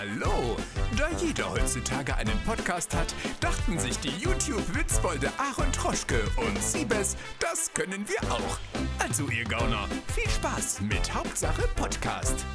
[0.00, 0.56] Hallo!
[0.96, 7.70] Da jeder heutzutage einen Podcast hat, dachten sich die YouTube-Witzbolde Aaron Troschke und Siebes, das
[7.74, 8.58] können wir auch.
[8.98, 12.46] Also ihr Gauner, viel Spaß mit Hauptsache Podcast.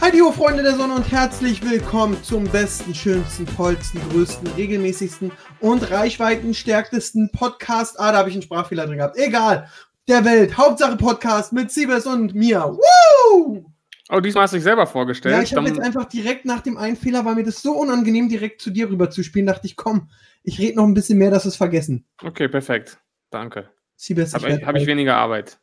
[0.00, 5.30] Hallo Freunde der Sonne und herzlich willkommen zum besten, schönsten, tollsten, größten, regelmäßigsten
[5.60, 8.00] und reichweitenstärktesten Podcast.
[8.00, 9.18] Ah, da habe ich einen Sprachfehler drin gehabt.
[9.18, 9.68] Egal.
[10.08, 10.56] Der Welt.
[10.56, 12.78] Hauptsache Podcast mit Siebes und mir.
[12.78, 13.66] Woo!
[14.10, 15.34] Oh, diesmal hast du dich selber vorgestellt.
[15.34, 18.28] Ja, ich habe jetzt einfach direkt nach dem einen Fehler, war mir das so unangenehm,
[18.28, 20.08] direkt zu dir rüber zu spielen, dachte ich, komm,
[20.42, 22.06] ich rede noch ein bisschen mehr, dass wir es vergessen.
[22.22, 22.98] Okay, perfekt.
[23.30, 23.68] Danke.
[23.96, 25.58] Siebes, ich Habe ich, hab ich weniger Arbeit.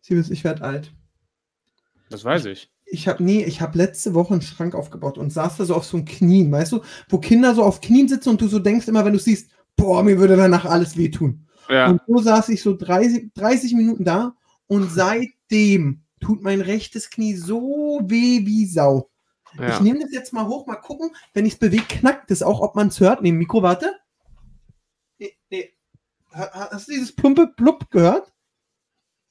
[0.00, 0.92] Siebes, ich werde alt.
[2.08, 2.70] Das weiß ich.
[2.86, 5.84] Ich habe nee, ich habe letzte Woche einen Schrank aufgebaut und saß da so auf
[5.84, 8.88] so einem Knien, weißt du, wo Kinder so auf Knien sitzen und du so denkst
[8.88, 11.46] immer, wenn du siehst, boah, mir würde danach alles wehtun.
[11.68, 14.34] Ja, Und so saß ich so 30, 30 Minuten da
[14.68, 19.10] und seitdem tut mein rechtes Knie so weh wie Sau.
[19.54, 19.80] Ich ja.
[19.80, 21.10] nehme das jetzt mal hoch, mal gucken.
[21.32, 23.22] Wenn ich es bewege, knackt es auch, ob man es hört.
[23.22, 23.98] Neben Mikro, warte.
[25.18, 25.72] Nee, nee.
[26.32, 28.32] Ha- ha- Hast du dieses plumpe Blub gehört?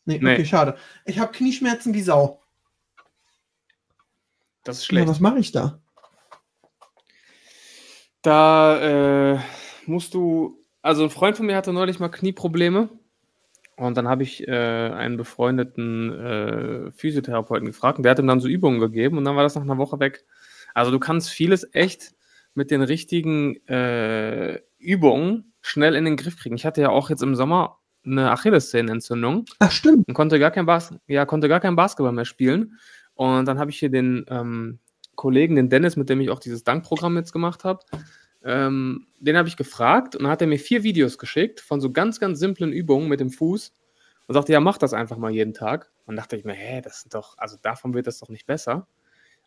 [0.06, 0.34] Nee, Nee.
[0.34, 0.78] okay, schade.
[1.06, 2.42] Ich habe Knieschmerzen wie Sau.
[4.64, 5.08] Das ist Ja, schlecht.
[5.08, 5.80] was mache ich da?
[8.22, 9.40] Da äh,
[9.86, 10.60] musst du.
[10.82, 12.90] Also, ein Freund von mir hatte neulich mal Knieprobleme.
[13.78, 18.40] Und dann habe ich äh, einen befreundeten äh, Physiotherapeuten gefragt und der hat ihm dann
[18.40, 20.26] so Übungen gegeben und dann war das nach einer Woche weg.
[20.74, 22.14] Also, du kannst vieles echt
[22.56, 26.56] mit den richtigen äh, Übungen schnell in den Griff kriegen.
[26.56, 29.46] Ich hatte ja auch jetzt im Sommer eine Achillessehnenentzündung.
[29.60, 30.08] Ach, stimmt.
[30.08, 32.80] und konnte gar kein, Bas ja, konnte gar kein Basketball mehr spielen.
[33.14, 34.80] Und dann habe ich hier den ähm,
[35.16, 37.84] Kollegen, den Dennis, mit dem ich auch dieses Dankprogramm jetzt gemacht habe,
[38.48, 41.92] ähm, den habe ich gefragt und dann hat er mir vier Videos geschickt von so
[41.92, 43.74] ganz, ganz simplen Übungen mit dem Fuß
[44.28, 45.92] und sagte, ja, mach das einfach mal jeden Tag.
[46.06, 48.88] Und dachte ich mir, hä, das ist doch, also davon wird das doch nicht besser.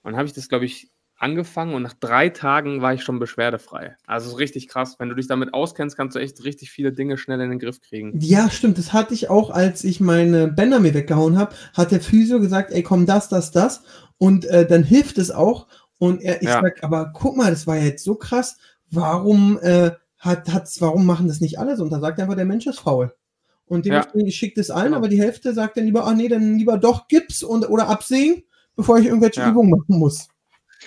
[0.02, 3.18] Und dann habe ich das, glaube ich, angefangen und nach drei Tagen war ich schon
[3.18, 3.96] beschwerdefrei.
[4.06, 4.96] Also richtig krass.
[4.98, 7.80] Wenn du dich damit auskennst, kannst du echt richtig viele Dinge schnell in den Griff
[7.80, 8.18] kriegen.
[8.20, 8.78] Ja, stimmt.
[8.78, 12.70] Das hatte ich auch, als ich meine Bänder mir weggehauen habe, hat der Physio gesagt,
[12.72, 13.83] ey, komm, das, das, das.
[14.18, 15.66] Und äh, dann hilft es auch.
[15.98, 16.62] Und er, ich Ja.
[16.62, 18.56] sag, aber guck mal, das war ja jetzt so krass.
[18.90, 21.84] Warum äh, hat, hat's, warum machen das nicht alle so?
[21.84, 23.14] Und dann sagt er einfach, der Mensch ist faul.
[23.67, 23.92] Und Ja.
[23.95, 24.96] dementsprechend schickt es allen, Genau.
[24.98, 28.42] aber die Hälfte sagt dann lieber, ah nee, dann lieber doch Gips und oder absehen,
[28.77, 29.51] bevor ich irgendwelche Ja.
[29.51, 30.28] Übungen machen muss.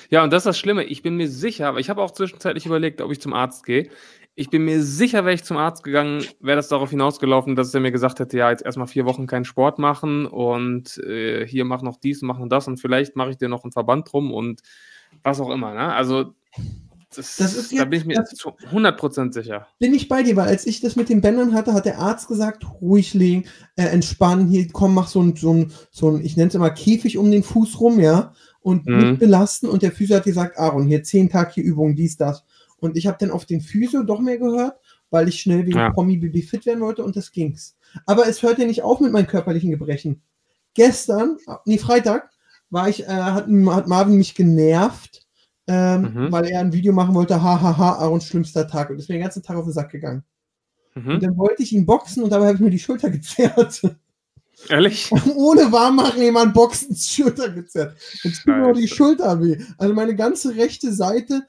[0.09, 0.83] Ja, und das ist das Schlimme.
[0.83, 3.89] Ich bin mir sicher, aber ich habe auch zwischenzeitlich überlegt, ob ich zum Arzt gehe.
[4.35, 7.79] Ich bin mir sicher, wäre ich zum Arzt gegangen, wäre das darauf hinausgelaufen, dass er
[7.79, 11.83] mir gesagt hätte, ja, jetzt erstmal vier Wochen keinen Sport machen und äh, hier mach
[11.83, 14.33] noch dies und mach noch das und vielleicht mache ich dir noch einen Verband drum
[14.33, 14.61] und
[15.21, 15.73] was auch immer.
[15.75, 15.93] Ne?
[15.93, 16.33] Also,
[17.17, 19.67] das, Das ist da bin ich mir zu 100% sicher.
[19.79, 22.27] Bin ich bei dir, weil als ich das mit den Bändern hatte, hat der Arzt
[22.27, 26.37] gesagt, ruhig legen, äh, entspannen, hier, komm, mach so ein, so ein, so ein ich
[26.37, 28.97] nenne es immer Käfig um den Fuß rum, ja, und Mhm.
[28.97, 29.67] nicht belasten.
[29.67, 32.43] Und der Physio hat gesagt, Aaron, hier zehn Tag hier Übungen, dies, das.
[32.77, 34.77] Und ich habe dann auf den Physio doch mehr gehört,
[35.09, 35.91] weil ich schnell wegen Ja.
[35.91, 37.75] Promi Baby fit werden wollte und das ging's.
[38.05, 40.21] Aber es hört ja nicht auf mit meinen körperlichen Gebrechen.
[40.73, 42.29] Gestern, nee, Freitag,
[42.69, 45.22] war ich, äh, hat, hat Marvin mich genervt,
[45.67, 46.31] ähm, Mhm.
[46.31, 48.89] weil er ein Video machen wollte, hahaha, Aarons schlimmster Tag.
[48.89, 50.23] Und ist mir den ganzen Tag auf den Sack gegangen.
[50.95, 51.19] Und Mhm.
[51.19, 53.81] dann wollte ich ihn boxen und dabei habe ich mir die Schulter gezerrt.
[54.69, 55.11] Ehrlich?
[55.35, 57.97] Ohne Warmmachen jemand boxen, die Schulter gezerrt.
[58.23, 58.87] Jetzt tut mir auch die.
[58.87, 59.57] Schulter weh.
[59.77, 61.47] Also meine ganze rechte Seite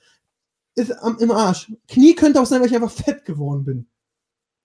[0.75, 1.71] ist am, im Arsch.
[1.89, 3.87] Knie könnte auch sein, weil ich einfach fett geworden bin.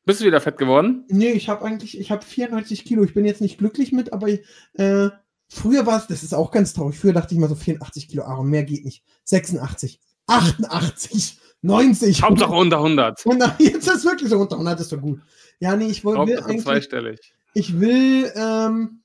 [0.05, 1.03] Bist du wieder fett geworden?
[1.09, 3.03] Nee, ich habe eigentlich, ich habe 94 Kilo.
[3.03, 5.09] Ich bin jetzt nicht glücklich mit, aber äh,
[5.49, 6.97] früher war es, das ist auch ganz traurig.
[6.97, 9.03] Früher dachte ich mal so 84 Kilo, Aaron, mehr geht nicht.
[9.25, 12.21] 86, 88, 90.
[12.21, 13.25] Hauptsache unter 100.
[13.25, 15.19] Und dann, jetzt ist es wirklich so unter 100 ist doch gut.
[15.59, 17.33] Ja, nee, ich wollte eigentlich, zweistellig.
[17.53, 19.01] ich will, ähm,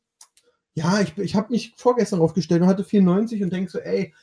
[0.74, 4.14] ja, ich, ich habe mich vorgestern aufgestellt und hatte 94 und denk so, ey,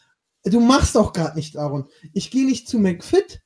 [0.46, 1.88] du machst doch gerade nicht, Aaron.
[2.14, 3.42] Ich gehe nicht zu McFit,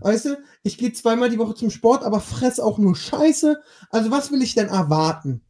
[0.00, 0.38] weißt du?
[0.62, 3.60] Ich gehe zweimal die Woche zum Sport, aber fress auch nur Scheiße.
[3.90, 5.42] Also was will ich denn erwarten?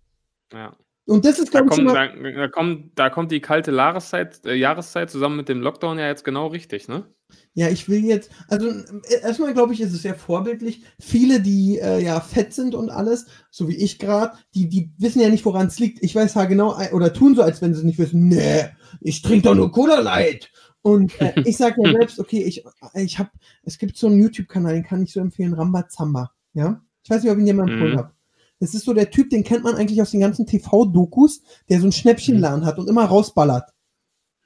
[0.53, 0.77] Ja.
[1.07, 4.45] Und das ist, Da glaube ich, kommt, da, da, kommt, da kommt die kalte Jahreszeit,
[4.45, 7.07] äh, Jahreszeit zusammen mit dem Lockdown ja jetzt genau richtig, ne?
[7.55, 10.83] ja, ich will jetzt, also äh, erstmal glaube ich, ist es sehr vorbildlich.
[11.01, 15.21] Viele, die äh, ja fett sind und alles, so wie ich gerade, die, die wissen
[15.21, 16.03] ja nicht, woran es liegt.
[16.03, 18.29] Ich weiß ja genau, äh, oder tun so, als wenn sie es nicht wissen.
[18.29, 18.67] Nee,
[19.01, 20.51] ich trinke doch nur Cola Light.
[20.83, 22.63] Und äh, ich sage ja selbst, okay, ich,
[22.95, 23.31] ich habe,
[23.63, 26.33] es gibt so einen YouTube-Kanal, den kann ich so empfehlen, Rambazamba.
[26.53, 27.99] Ja, ich weiß nicht, ob ich ihn mal empfohlen Mhm.
[27.99, 28.13] habe.
[28.59, 31.85] Das ist so der Typ, den kennt man eigentlich aus den ganzen TV-Dokus, der so
[31.85, 33.71] einen Schnäppchenladen hat und immer rausballert.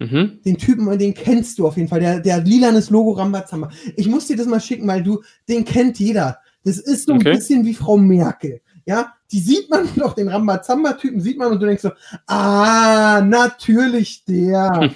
[0.00, 0.40] Mhm.
[0.44, 2.00] Den Typen, den kennst du auf jeden Fall.
[2.00, 3.70] Der, der lilanes Logo Rambazamba.
[3.96, 6.38] Ich muss dir das mal schicken, weil du, den kennt jeder.
[6.64, 7.32] Das ist so ein Okay.
[7.34, 8.60] bisschen wie Frau Merkel.
[8.86, 11.90] Ja, die sieht man doch, den Rambazamba-Typen sieht man und du denkst so,
[12.26, 14.90] ah, natürlich der.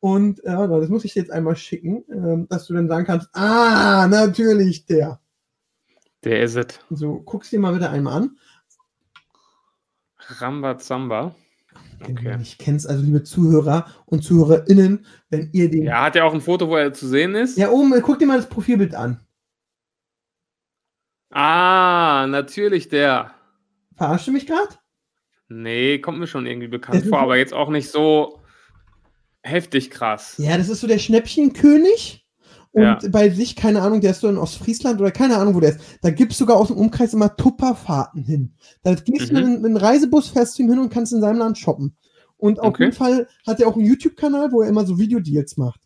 [0.00, 3.28] Und äh, das muss ich dir jetzt einmal schicken, ähm, dass du dann sagen kannst,
[3.34, 5.19] ah, natürlich der.
[6.24, 6.80] Der ist es.
[6.90, 8.38] So, guck's dir mal bitte einmal an.
[10.18, 11.34] Rambazamba.
[12.02, 12.32] Okay.
[12.32, 15.84] ihn nicht kennst, also liebe Zuhörer und ZuhörerInnen, wenn ihr den.
[15.84, 17.58] Ja, hat er auch ein Foto, wo er zu sehen ist?
[17.58, 19.20] Ja, oben, guck dir mal das Profilbild an.
[21.30, 23.34] Ah, natürlich der.
[23.96, 24.74] Verarscht du mich gerade?
[25.48, 28.40] Nee, kommt mir schon irgendwie bekannt vor, aber jetzt auch nicht so
[29.42, 30.36] heftig krass.
[30.38, 32.26] Ja, das ist so der Schnäppchenkönig.
[32.72, 32.98] Und Ja.
[33.10, 35.80] bei sich, keine Ahnung, der ist so in Ostfriesland oder keine Ahnung, wo der ist.
[36.02, 38.52] Da gibt es sogar aus dem Umkreis immer Tupperfahrten hin.
[38.82, 39.38] Da gehst du Mhm.
[39.40, 41.96] mit, einem- mit einem Reisebus, fährst zu ihm hin und kannst in seinem Land shoppen.
[42.36, 42.84] Und auf Okay.
[42.84, 45.80] jeden Fall hat er auch einen YouTube-Kanal, wo er immer so Videodeals macht.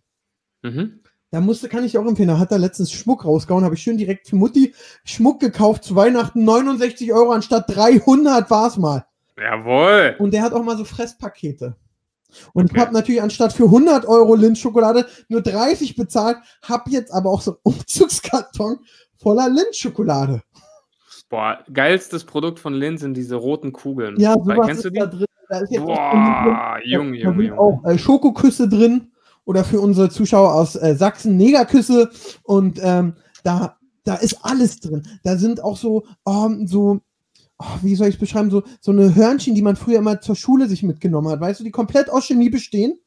[0.63, 1.01] Mhm.
[1.31, 3.97] Da musste, kann ich auch empfehlen, da hat er letztens Schmuck rausgehauen, habe ich schön
[3.99, 4.73] direkt für Mutti
[5.05, 9.05] Schmuck gekauft zu Weihnachten, 69 Euro anstatt 300 war es mal.
[9.37, 10.15] Jawohl.
[10.21, 11.75] Und der hat auch mal so Fresspakete.
[12.53, 12.81] Und ich Okay.
[12.81, 17.53] habe natürlich anstatt für 100 Euro Lindschokolade nur 30 bezahlt, habe jetzt aber auch so
[17.53, 18.79] einen Umzugskarton
[19.17, 20.43] voller Lindschokolade.
[21.31, 24.19] Boah, geilstes Produkt von Lin sind diese roten Kugeln.
[24.21, 25.01] Ja, Weil- sowas Kennst du ist die?
[25.01, 25.27] da drin.
[25.49, 27.59] Da ist jetzt auch Boah, Junge, Junge, sind Junge.
[27.61, 29.13] auch äh, Schokoküsse drin
[29.45, 32.11] oder für unsere Zuschauer aus äh, Sachsen Negerküsse
[32.45, 35.07] und ähm, da, da ist alles drin.
[35.23, 37.01] Da sind auch so, ähm, so
[37.65, 40.37] oh, wie soll ich es beschreiben, so, so eine Hörnchen, die man früher immer zur
[40.37, 42.99] Schule sich mitgenommen hat, weißt du, die komplett aus Chemie bestehen.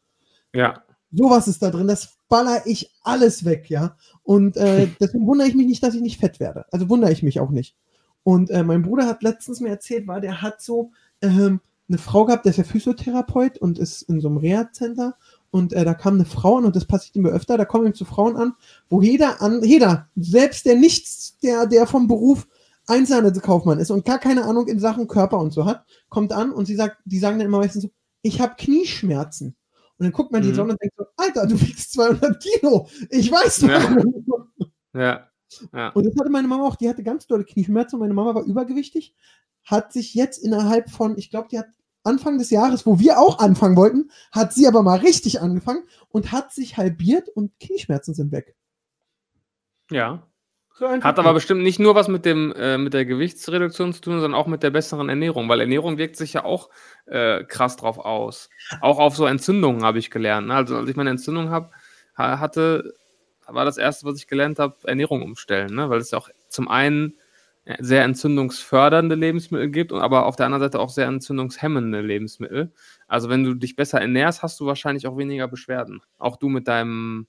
[0.54, 3.96] Ja, Sowas ist da drin, das baller ich alles weg, ja.
[4.24, 6.66] Und äh, deswegen wundere ich mich nicht, dass ich nicht fett werde.
[6.72, 7.76] Also wundere ich mich auch nicht.
[8.24, 12.26] Und äh, mein Bruder hat letztens mir erzählt, war, der hat so ähm, eine Frau
[12.26, 15.16] gehabt, der ist ja Physiotherapeut und ist in so einem Reha-Center.
[15.50, 17.94] Und äh, da kam eine Frau an, und das passiert ihm öfter, da kommen ihm
[17.94, 18.54] zu Frauen an,
[18.90, 22.48] wo jeder an, jeder, selbst der nichts, der, der vom Beruf
[22.88, 26.66] Einzelhandelskaufmann ist und gar keine Ahnung in Sachen Körper und so hat, kommt an und
[26.66, 27.90] sie sagt, die sagen dann immer meistens so,
[28.22, 29.56] ich habe Knieschmerzen.
[30.00, 30.56] Und dann guckt man die Mhm.
[30.56, 32.88] so und denkt so, Alter, du wiegst 200 Kilo.
[33.10, 33.68] Ich weiß doch.
[34.94, 35.02] Ja.
[35.02, 35.28] ja,
[35.74, 35.90] ja.
[35.90, 39.16] Und das hatte meine Mama auch, die hatte ganz dolle Knieschmerzen meine Mama war übergewichtig,
[39.64, 41.68] hat sich jetzt innerhalb von, ich glaube, die hat
[42.04, 46.32] Anfang des Jahres, wo wir auch anfangen wollten, hat sie aber mal richtig angefangen und
[46.32, 48.56] hat sich halbiert und Knieschmerzen sind weg.
[49.92, 50.26] ja.
[50.80, 50.88] So.
[50.88, 54.36] Hat aber bestimmt nicht nur was mit, dem, äh, mit der Gewichtsreduktion zu tun, sondern
[54.40, 56.70] auch mit der besseren Ernährung, weil Ernährung wirkt sich ja auch
[57.08, 58.50] äh, krass drauf aus.
[58.82, 60.48] Auch auf so Entzündungen habe ich gelernt.
[60.48, 60.54] Ne?
[60.54, 61.72] Also als ich meine Entzündung hab,
[62.16, 62.94] ha- hatte,
[63.48, 65.90] war das erste, was ich gelernt habe, Ernährung umstellen, ne?
[65.90, 67.18] weil es ja auch zum einen
[67.66, 72.72] äh, sehr entzündungsfördernde Lebensmittel gibt, und aber auf der anderen Seite auch sehr entzündungshemmende Lebensmittel.
[73.08, 76.02] Also wenn du dich besser ernährst, hast du wahrscheinlich auch weniger Beschwerden.
[76.20, 77.26] Auch du mit deinem,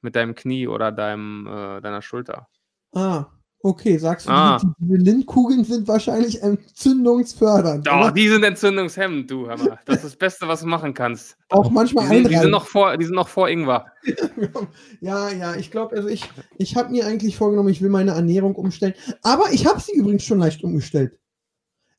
[0.00, 2.48] mit deinem Knie oder deinem, äh, deiner Schulter.
[2.92, 3.26] Ah,
[3.62, 4.58] okay, sagst du, Ah.
[4.60, 7.86] die, diese Lindkugeln sind wahrscheinlich entzündungsfördernd.
[7.86, 8.12] Doch, oder?
[8.12, 9.78] die sind entzündungshemmend, du, mal.
[9.84, 11.36] Das ist das Beste, was du machen kannst.
[11.50, 13.86] Auch Die manchmal sind, die sind, noch, vor, die sind noch vor Ingwer.
[15.00, 16.28] Ja, ja, ich glaube, also ich,
[16.58, 18.94] ich habe mir eigentlich vorgenommen, ich will meine Ernährung umstellen.
[19.22, 21.18] Aber ich habe sie übrigens schon leicht umgestellt.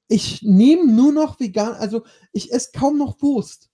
[0.07, 2.03] Ich nehme nur noch vegan, also
[2.33, 3.69] ich esse kaum noch Wurst.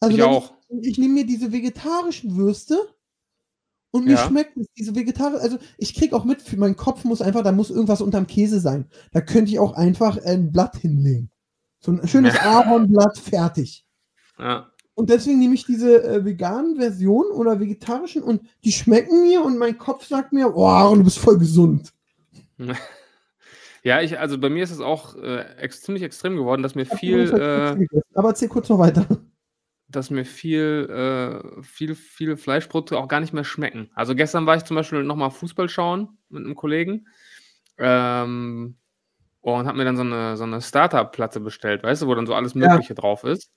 [0.00, 0.54] Also ich auch.
[0.68, 2.78] Ich, ich nehme mir diese vegetarischen Würste
[3.90, 4.26] und mir Ja.
[4.26, 7.52] schmeckt es, diese vegetarische, also ich krieg auch mit, für meinen Kopf muss einfach, da
[7.52, 8.86] muss irgendwas unterm Käse sein.
[9.12, 11.30] Da könnte ich auch einfach ein Blatt hinlegen.
[11.80, 13.84] So ein schönes Ahornblatt, fertig.
[14.38, 14.70] Ja.
[14.94, 19.56] Und deswegen nehme ich diese äh, veganen Version oder vegetarischen und die schmecken mir und
[19.58, 21.92] mein Kopf sagt mir, oh, du bist voll gesund.
[23.82, 26.84] ja, ich, also bei mir ist es auch äh, ex ziemlich extrem geworden, dass mir
[26.84, 27.86] viel, äh.
[28.14, 29.06] Aber erzähl kurz noch weiter.
[29.90, 33.90] Dass mir viel, äh, viel, viele Fleischprodukte auch gar nicht mehr schmecken.
[33.94, 37.06] Also gestern war ich zum Beispiel nochmal Fußball schauen mit einem Kollegen
[37.78, 38.76] ähm,
[39.40, 42.34] und habe mir dann so eine, so eine Starter-Platte bestellt, weißt du, wo dann so
[42.34, 42.68] alles Ja.
[42.68, 43.52] Mögliche drauf ist.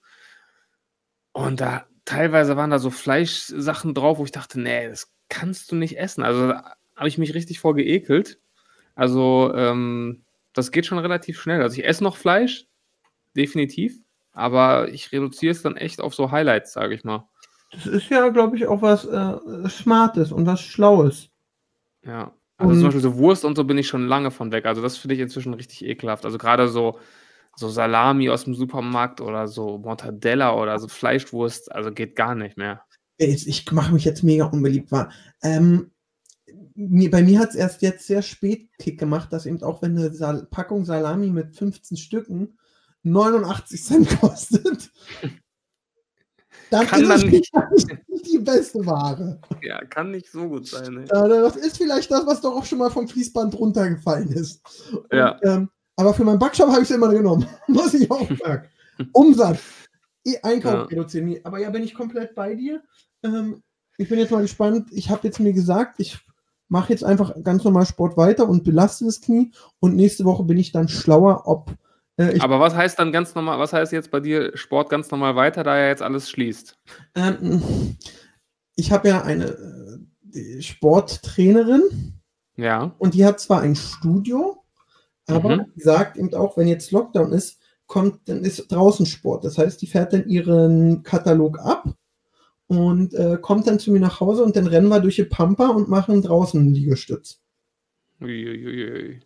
[1.31, 5.75] Und da teilweise waren da so Fleischsachen drauf, wo ich dachte, nee, das kannst du
[5.75, 6.23] nicht essen.
[6.23, 8.39] Also da habe ich mich richtig vor geekelt.
[8.95, 10.23] Also ähm,
[10.53, 11.61] das geht schon relativ schnell.
[11.61, 12.67] Also ich esse noch Fleisch,
[13.35, 14.02] definitiv.
[14.33, 17.27] Aber ich reduziere es dann echt auf so Highlights, sage ich mal.
[17.71, 21.29] Das ist ja, glaube ich, auch was äh, Smartes und was Schlaues.
[22.03, 22.33] Ja.
[22.57, 24.65] Also Und- zum Beispiel so Wurst und so bin ich schon lange von weg.
[24.65, 26.25] Also das finde ich inzwischen richtig ekelhaft.
[26.25, 26.99] Also gerade so,
[27.55, 32.57] so Salami aus dem Supermarkt oder so Mortadella oder so Fleischwurst, also geht gar nicht
[32.57, 32.83] mehr.
[33.17, 34.91] Ich mache mich jetzt mega unbeliebt.
[34.91, 35.11] War.
[35.43, 35.91] Ähm,
[36.75, 39.97] mir, bei mir hat es erst jetzt sehr spät Kick gemacht, dass eben auch wenn
[39.97, 42.57] eine Sal Packung Salami mit 15 Stücken
[43.03, 44.91] 89 Cent kostet,
[46.69, 47.53] dann Kann ist es nicht.
[48.07, 49.39] nicht die beste Ware.
[49.61, 50.97] Ja, kann nicht so gut sein.
[51.03, 54.61] Äh, Das ist vielleicht das, was doch auch schon mal vom Fließband runtergefallen ist.
[54.91, 55.37] Und, Ja.
[55.43, 58.67] ähm, aber für meinen Backshop habe ich es immer genommen, muss ich auch sagen.
[59.11, 59.59] Umsatz.
[60.25, 60.81] eh Einkauf Ja.
[60.83, 61.35] reduzieren.
[61.43, 62.81] Aber ja, bin ich komplett bei dir.
[63.23, 63.61] Ähm,
[63.97, 64.87] ich bin jetzt mal gespannt.
[64.91, 66.17] Ich habe jetzt mir gesagt, ich
[66.69, 69.51] mache jetzt einfach ganz normal Sport weiter und belaste das Knie.
[69.79, 71.71] Und nächste Woche bin ich dann schlauer, ob
[72.17, 75.35] äh, Aber was heißt dann ganz normal, was heißt jetzt bei dir Sport ganz normal
[75.35, 76.77] weiter, da er jetzt alles schließt?
[77.15, 77.97] Ähm,
[78.75, 79.57] ich habe ja eine
[80.33, 82.13] äh, Sporttrainerin
[82.57, 82.93] Ja.
[82.99, 84.63] und die hat zwar ein Studio,
[85.27, 85.65] aber Mhm.
[85.75, 89.43] sagt eben auch, wenn jetzt Lockdown ist, kommt, dann ist draußen Sport.
[89.45, 91.85] Das heißt, die fährt dann ihren Katalog ab
[92.67, 95.67] und äh, kommt dann zu mir nach Hause und dann rennen wir durch die Pampa
[95.67, 97.41] und machen draußen einen Liegestütz.
[98.21, 99.19] Uiuiui.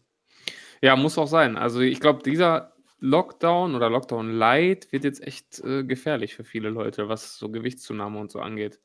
[0.82, 1.56] Ja, muss auch sein.
[1.58, 6.70] Also ich glaube, dieser Lockdown oder Lockdown Light wird jetzt echt äh, gefährlich für viele
[6.70, 8.80] Leute, was so Gewichtszunahme und so angeht.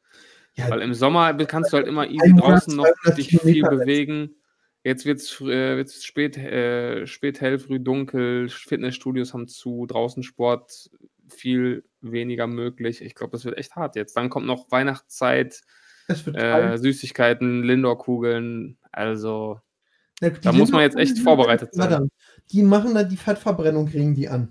[0.54, 4.37] Ja, Weil im Sommer kannst du halt immer easy draußen noch 200 dich viel bewegen.
[4.85, 10.23] Jetzt wird es äh, wird's spät, äh, spät hell, früh dunkel, Fitnessstudios haben zu, draußen
[10.23, 10.90] Sport
[11.28, 13.00] viel weniger möglich.
[13.00, 14.16] Ich glaube, das wird echt hart jetzt.
[14.16, 15.62] Dann kommt noch Weihnachtszeit,
[16.35, 16.76] äh.
[16.76, 18.76] Süßigkeiten, Lindor-Kugeln.
[18.90, 19.61] Also,
[20.23, 21.88] Die da muss man jetzt echt vorbereitet sein.
[21.88, 22.12] Verdammt.
[22.52, 24.49] Die machen da die Fettverbrennung, kriegen die an.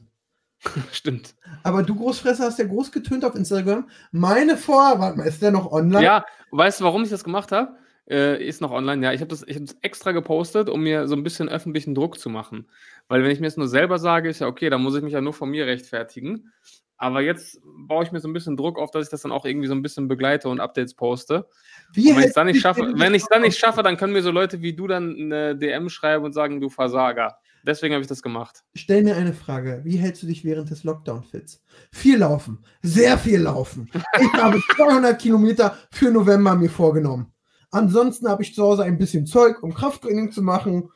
[0.91, 1.35] stimmt.
[1.63, 3.89] Aber du Großfresser hast ja groß getönt auf Instagram.
[4.11, 6.03] Meine vor, warte mal, ist der noch online?
[6.03, 7.75] Ja, weißt du, warum ich das gemacht habe?
[8.11, 9.13] Äh, ist noch online, ja.
[9.13, 12.19] Ich habe das, ich hab das extra gepostet, um mir so ein bisschen öffentlichen Druck
[12.19, 12.67] zu machen.
[13.07, 15.13] Weil wenn ich mir es nur selber sage, ist ja okay, dann muss ich mich
[15.13, 16.51] ja nur von mir rechtfertigen.
[16.97, 19.45] Aber jetzt baue ich mir so ein bisschen Druck auf, dass ich das dann auch
[19.45, 21.47] irgendwie so ein bisschen begleite und Updates poste.
[21.93, 24.11] Wie Und wenn ich es dann nicht schaffe, wenn ich dann nicht schaffe, dann können
[24.11, 27.37] mir so Leute wie du dann eine DM schreiben und sagen, du Versager.
[27.65, 28.63] Deswegen habe ich das gemacht.
[28.75, 29.81] Stell mir eine Frage.
[29.83, 31.63] Wie hältst du dich während des Lockdown-Fits?
[31.91, 32.59] Viel laufen.
[32.81, 33.89] Sehr viel laufen.
[34.19, 37.31] Ich habe 200 Kilometer für November mir vorgenommen.
[37.71, 40.91] Ansonsten habe ich zu Hause ein bisschen Zeug, um Krafttraining zu machen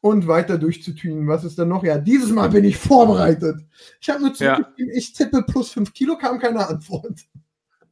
[0.00, 1.26] und weiter durchzutünen.
[1.28, 1.82] Was ist dann noch?
[1.84, 3.60] Ja, dieses Mal bin ich vorbereitet.
[4.00, 4.56] Ich habe nur Ja.
[4.56, 7.20] zurückgeschrieben, ich tippe plus 5 Kilo, kam keine Antwort.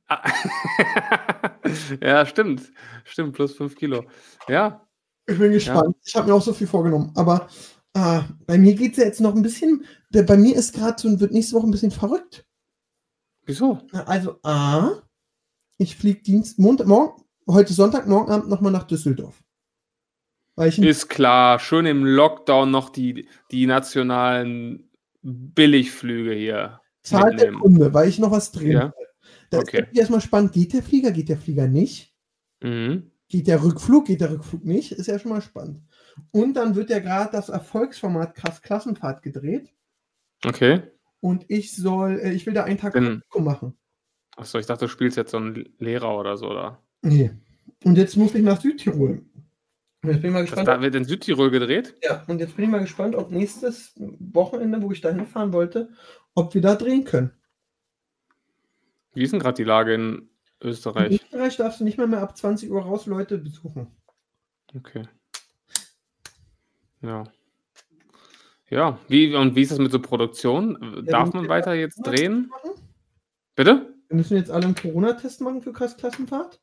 [0.09, 0.31] Ah.
[2.03, 2.63] ja, stimmt.
[3.05, 4.05] Stimmt, plus 5 Kilo.
[4.49, 4.87] Ja,
[5.27, 5.97] Ich bin gespannt.
[6.05, 7.11] Ich habe mir auch so viel vorgenommen.
[7.15, 7.49] Aber
[7.95, 9.85] äh, bei mir geht es ja jetzt noch ein bisschen.
[10.11, 12.45] Bei mir ist gerade so, wird nächste Woche ein bisschen verrückt.
[13.47, 13.79] wieso?
[14.07, 14.91] Also, A,
[15.79, 19.43] ich fliege Dienst, Montag, morgen, heute Sonntag, morgen Abend nochmal nach Düsseldorf.
[20.57, 24.89] Weil ich ein Ist klar, schön im Lockdown noch die, die nationalen
[25.23, 26.81] Billigflüge hier.
[27.03, 27.53] zahlt der.
[27.53, 28.93] Kunde, weil ich noch was drehen Ja.
[29.51, 29.87] Da Okay.
[29.91, 32.15] ist erstmal spannend, geht der Flieger, geht der Flieger nicht?
[32.63, 33.11] Mhm.
[33.29, 34.93] Geht der Rückflug, geht der Rückflug nicht?
[34.93, 35.83] Ist ja schon mal spannend.
[36.31, 39.73] Und dann wird ja gerade das Erfolgsformat Krass Klassenfahrt gedreht.
[40.45, 40.83] Okay.
[41.21, 43.77] Und ich soll, äh, ich will da einen Tag Praktikum machen.
[44.37, 46.83] Achso, ich dachte, du spielst jetzt so einen Lehrer oder so, oder?
[47.05, 47.31] Nee.
[47.85, 49.23] Und jetzt muss ich nach Südtirol.
[50.03, 50.69] Und jetzt bin ich mal gespannt.
[50.69, 51.95] da wird in Südtirol gedreht?
[52.03, 55.91] Ja, und jetzt bin ich mal gespannt, ob nächstes Wochenende, wo ich da hinfahren wollte,
[56.35, 57.31] ob wir da drehen können.
[59.13, 60.29] Wie ist denn gerade die Lage in
[60.61, 61.13] In Österreich?
[61.13, 63.87] Österreich darfst du nicht mehr, mehr ab 20 Uhr raus Leute besuchen.
[64.75, 65.03] Okay.
[67.03, 67.25] Ja.
[68.71, 71.05] Ja, wie, und wie ist das mit so Produktion?
[71.07, 72.49] Darf man weiter jetzt jetzt drehen?
[72.49, 72.71] Machen.
[73.55, 73.95] Bitte?
[74.09, 76.61] Wir müssen jetzt alle einen Corona-Test machen für Klassenfahrt.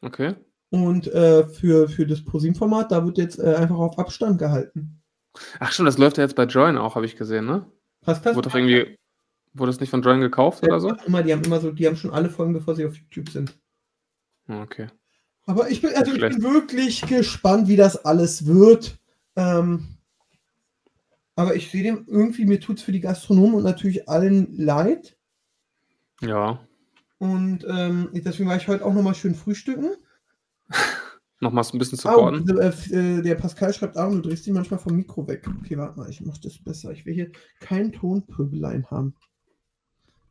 [0.00, 0.34] Okay.
[0.70, 5.00] Und äh, für, für das ProSieben-Format, da wird jetzt äh, einfach auf Abstand gehalten.
[5.60, 7.66] Ach stimmt, das läuft ja jetzt bei Join auch, habe ich gesehen, ne?
[8.04, 8.96] Wurde doch irgendwie,
[9.54, 10.94] wurde das nicht von Join gekauft oder so?
[11.06, 13.58] Immer, die haben immer so, die haben schon alle Folgen, bevor sie auf YouTube sind.
[14.46, 14.88] Ah, Okay.
[15.46, 18.98] Aber ich bin, also ich bin wirklich gespannt, wie das alles wird.
[19.34, 19.96] Ähm,
[21.36, 25.16] aber ich sehe dem irgendwie, mir tut es für die Gastronomen und natürlich allen leid.
[26.20, 26.60] Ja.
[27.18, 29.90] Und ähm, deswegen war ich heute auch nochmal schön frühstücken.
[31.40, 32.50] Nochmal so ein bisschen Ah, supporten.
[32.50, 35.48] und, äh, der Pascal schreibt auch, du drehst dich manchmal vom Mikro weg.
[35.60, 36.90] Okay, warte mal, ich mach das besser.
[36.90, 39.14] Ich will hier kein Tonpöbelein haben.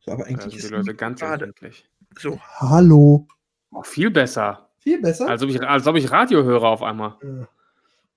[0.00, 1.88] So, aber eigentlich sind die ist Leute ganz empfindlich.
[2.18, 2.38] so.
[2.56, 3.26] Hallo.
[3.70, 4.68] Oh, viel besser.
[4.80, 5.28] Viel besser?
[5.28, 7.16] Als ob, ich, als ob ich Radio höre auf einmal.
[7.22, 7.46] Äh,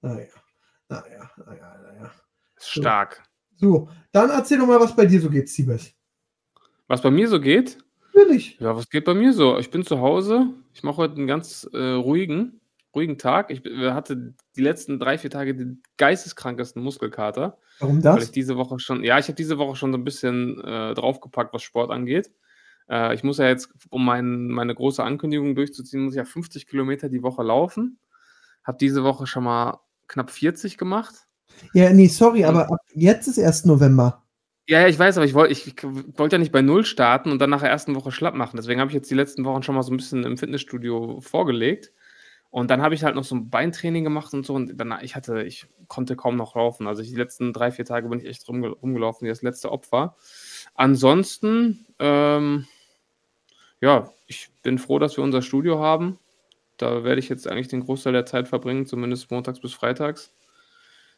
[0.02, 0.28] naja,
[0.90, 2.12] naja, naja, naja.
[2.58, 3.24] Ist stark.
[3.56, 5.94] So, dann erzähl doch mal, was bei dir so geht, Siebes.
[6.88, 7.78] Was bei mir so geht?
[8.14, 8.58] Natürlich.
[8.60, 9.58] Ja, was geht bei mir so?
[9.58, 10.48] Ich bin zu Hause.
[10.74, 12.60] Ich mache heute einen ganz äh, ruhigen,
[12.96, 13.52] ruhigen Tag.
[13.52, 17.58] Ich bin- hatte die letzten drei, vier Tage den geisteskrankesten Muskelkater.
[17.80, 18.32] Warum Weil ich das?
[18.32, 21.64] diese Woche schon, ja, ich habe diese Woche schon so ein bisschen äh, draufgepackt, was
[21.64, 22.32] Sport angeht.
[22.90, 26.68] Äh, ich muss ja jetzt, um mein, meine große Ankündigung durchzuziehen, muss ich ja 50
[26.68, 27.98] Kilometer die Woche laufen.
[28.64, 31.16] Habe diese Woche schon mal knapp 40 gemacht.
[31.74, 34.21] Ja, nee, sorry, aber ab jetzt ist erst November.
[34.72, 35.66] Ja, ich weiß, aber ich wollte ich,
[36.18, 38.56] wollte ja nicht bei Null starten und dann nach der ersten Woche schlapp machen.
[38.56, 41.92] Deswegen habe ich jetzt die letzten Wochen schon mal so ein bisschen im Fitnessstudio vorgelegt.
[42.52, 44.54] Und dann habe ich halt noch so ein Beintraining gemacht und so.
[44.56, 46.88] Und dann, ich hatte, ich konnte kaum noch laufen.
[46.88, 50.16] Also die letzten drei, vier Tage bin ich echt rumge rumgelaufen, wie das letzte Opfer.
[50.76, 52.68] ansonsten, ähm,
[53.82, 56.20] ja, ich bin froh, dass wir unser Studio haben.
[56.78, 60.34] Da werde ich jetzt eigentlich den Großteil der Zeit verbringen, zumindest montags bis freitags,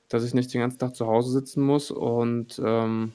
[0.09, 1.91] dass ich nicht den ganzen Tag zu Hause sitzen muss.
[1.91, 3.13] Und ähm,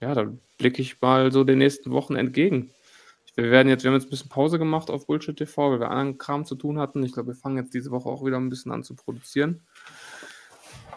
[0.00, 2.70] ja, da blicke ich mal so den nächsten Wochen entgegen.
[3.34, 5.90] Wir werden jetzt, wir haben jetzt ein bisschen Pause gemacht auf Bullshit TV, weil wir
[5.90, 7.02] anderen Kram zu tun hatten.
[7.02, 9.60] Ich glaube, wir fangen jetzt diese Woche auch wieder ein bisschen an zu produzieren.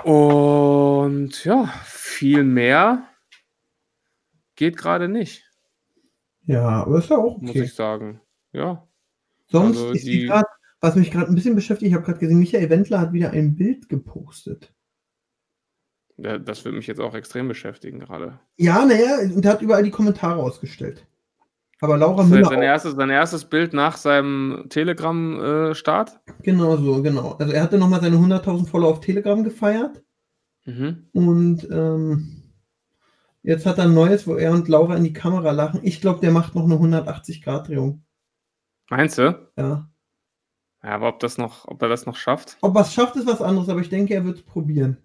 [0.03, 3.03] Und ja, viel mehr
[4.55, 5.43] geht gerade nicht.
[6.45, 7.45] Ja, aber ist ja auch okay.
[7.45, 8.21] Muss ich sagen.
[8.53, 8.87] Ja.
[9.47, 10.45] Sonst also ist die, grad,
[10.79, 13.55] was mich gerade ein bisschen beschäftigt, ich habe gerade gesehen, Michael Wendler hat wieder ein
[13.55, 14.73] Bild gepostet.
[16.21, 18.39] Das wird mich jetzt auch extrem beschäftigen gerade.
[18.57, 21.05] Ja, naja, und er hat überall die Kommentare ausgestellt.
[21.81, 22.49] Aber Laura Müller.
[22.49, 26.09] Sein erstes, sein erstes Bild nach seinem Telegram-Start?
[26.09, 27.35] Äh, genau so, genau.
[27.39, 30.03] Also er hatte nochmal seine 100.000 Follower auf Telegram gefeiert.
[30.65, 31.07] Mhm.
[31.13, 32.51] Und ähm,
[33.43, 35.79] jetzt hat er ein neues, wo er und Laura in die Kamera lachen.
[35.83, 38.03] Ich glaube, der macht noch eine 180-Grad-Drehung.
[38.89, 39.49] Meinst du?
[39.57, 39.89] Ja.
[40.83, 42.57] Ja, aber ob, das noch, ob er das noch schafft?
[42.61, 44.97] Ob er es schafft, ist was anderes, aber ich denke, er wird es probieren.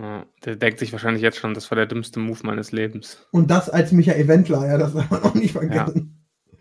[0.00, 3.26] Ja, der denkt sich wahrscheinlich jetzt schon, das war der dümmste Move meines Lebens.
[3.32, 6.24] Und das als Michael Wendler, ja, das darf man auch nicht vergessen.
[6.50, 6.58] Ja.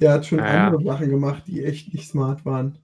[0.00, 0.92] Der hat schon ja, andere ja.
[0.92, 2.78] Sachen gemacht, die echt nicht smart waren.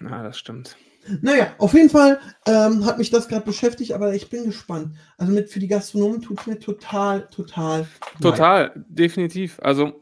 [0.00, 0.76] Ja, das stimmt.
[1.20, 4.94] Naja, auf jeden Fall ähm, hat mich das gerade beschäftigt, aber ich bin gespannt.
[5.18, 7.88] Also mit für die Gastronomen tut es mir total, total.
[8.20, 8.84] Total, leid.
[8.88, 9.58] definitiv.
[9.60, 10.01] Also,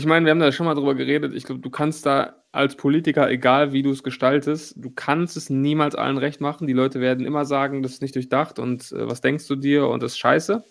[0.00, 1.34] ich meine, wir haben da schon mal drüber geredet.
[1.34, 5.50] Ich glaube, du kannst da als Politiker, egal wie du es gestaltest, du kannst es
[5.50, 6.66] niemals allen recht machen.
[6.66, 9.88] Die Leute werden immer sagen, das ist nicht durchdacht und äh, was denkst du dir
[9.88, 10.64] und das ist scheiße.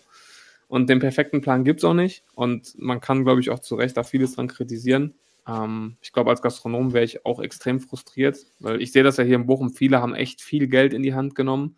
[0.66, 2.24] Und den perfekten Plan gibt es auch nicht.
[2.34, 5.14] Und man kann, glaube ich, auch zu Recht da vieles dran kritisieren.
[5.46, 9.24] Ähm, ich glaube, als Gastronom wäre ich auch extrem frustriert, weil ich sehe das ja
[9.24, 9.70] hier in Bochum.
[9.70, 11.76] Viele haben echt viel Geld in die Hand genommen,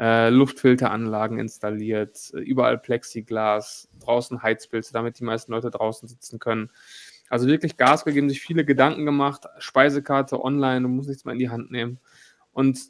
[0.00, 6.70] äh, Luftfilteranlagen installiert, überall Plexiglas, draußen Heizpilze, damit die meisten Leute draußen sitzen können.
[7.28, 11.38] Also wirklich Gas gegeben, sich viele Gedanken gemacht, Speisekarte online, du musst nichts mehr in
[11.38, 12.00] die Hand nehmen.
[12.52, 12.80] Und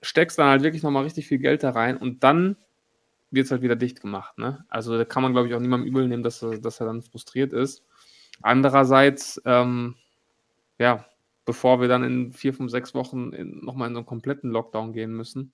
[0.00, 2.56] steckst dann halt wirklich nochmal richtig viel Geld da rein und dann
[3.30, 4.38] wird es halt wieder dicht gemacht.
[4.38, 4.64] Ne?
[4.68, 7.02] Also da kann man, glaube ich, auch niemandem übel nehmen, dass er, dass er dann
[7.02, 7.84] frustriert ist.
[8.42, 9.96] Andererseits, ähm,
[10.78, 11.04] ja,
[11.44, 13.32] bevor wir dann in vier, fünf, sechs Wochen
[13.64, 15.52] nochmal in so einen kompletten Lockdown gehen müssen.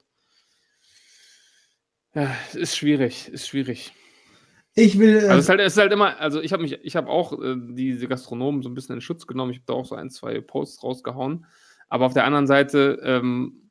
[2.17, 3.93] Ja, ist schwierig, ist schwierig.
[4.75, 5.19] Ich will.
[5.29, 7.39] Also es ist halt, es ist halt immer, also ich habe mich, ich habe auch
[7.39, 9.51] äh, diese Gastronomen so ein bisschen in Schutz genommen.
[9.51, 11.45] Ich habe da auch so ein, zwei Posts rausgehauen.
[11.91, 13.71] Aber auf der anderen Seite ähm,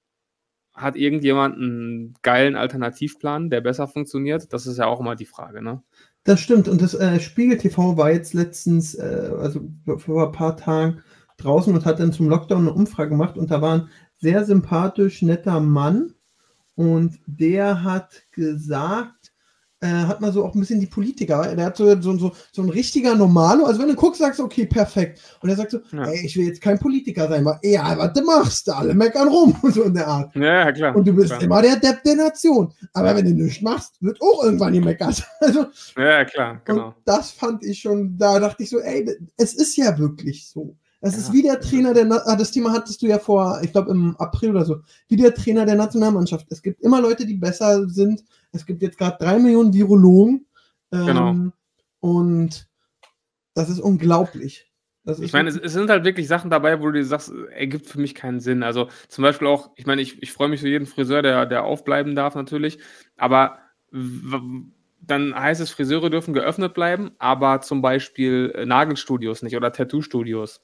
[0.75, 4.53] hat irgendjemand einen geilen Alternativplan, der besser funktioniert?
[4.53, 5.81] Das ist ja auch immer die Frage, ne?
[6.23, 6.67] Das stimmt.
[6.67, 9.61] Und das äh, Spiegel TV war jetzt letztens, äh, also
[9.97, 11.01] vor ein paar Tagen
[11.37, 15.23] draußen und hat dann zum Lockdown eine Umfrage gemacht und da war ein sehr sympathisch,
[15.23, 16.14] netter Mann
[16.75, 19.33] und der hat gesagt,
[19.81, 21.55] äh, hat man so auch ein bisschen die Politiker.
[21.55, 23.65] Der hat so, so, so, so ein richtiger Normalo.
[23.65, 25.21] Also wenn du guckst, sagst du, okay, perfekt.
[25.41, 26.05] Und er sagt so, ja.
[26.05, 29.55] ey, ich will jetzt kein Politiker sein, weil, ja, was du machst, alle meckern rum.
[29.71, 30.35] so in der Art.
[30.35, 30.95] Ja, klar.
[30.95, 31.41] Und du bist klar.
[31.41, 32.73] immer der Depp der Nation.
[32.93, 35.23] Aber wenn du nichts machst, wird auch irgendwann gemeckert.
[35.45, 36.95] Also, ja, klar, genau.
[37.05, 39.07] das fand ich schon, da dachte ich so, ey,
[39.37, 40.75] es ist ja wirklich so.
[41.05, 43.59] Es ja, ist wie der Trainer der, Na ah, das Thema hattest du ja vor,
[43.61, 46.47] ich glaube im April oder so, wie der Trainer der Nationalmannschaft.
[46.49, 48.23] Es gibt immer Leute, die besser sind.
[48.51, 50.47] Es gibt jetzt gerade drei Millionen Virologen.
[50.91, 51.35] Ähm, genau.
[51.99, 52.67] Und
[53.53, 54.71] das ist unglaublich.
[55.03, 57.85] Das ich meine, es, es, sind halt wirklich Sachen dabei, wo du dir sagst, ergibt
[57.85, 58.63] für mich keinen Sinn.
[58.63, 61.65] Also zum Beispiel auch, ich meine, ich, ich freue mich für jeden Friseur, der, der
[61.65, 62.79] aufbleiben darf natürlich,
[63.15, 63.59] aber
[63.91, 70.61] dann heißt es, Friseure dürfen geöffnet bleiben, aber zum Beispiel äh, Nagelstudios nicht oder Tattoo-Studios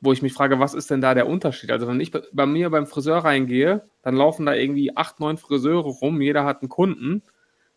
[0.00, 1.70] wo ich mich frage, was ist denn da der Unterschied?
[1.70, 5.88] Also wenn ich bei mir beim Friseur reingehe, dann laufen da irgendwie acht, neun Friseure
[5.88, 7.22] rum, jeder hat einen Kunden.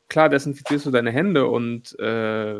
[0.09, 2.59] Klar, desinfizierst du deine Hände und äh,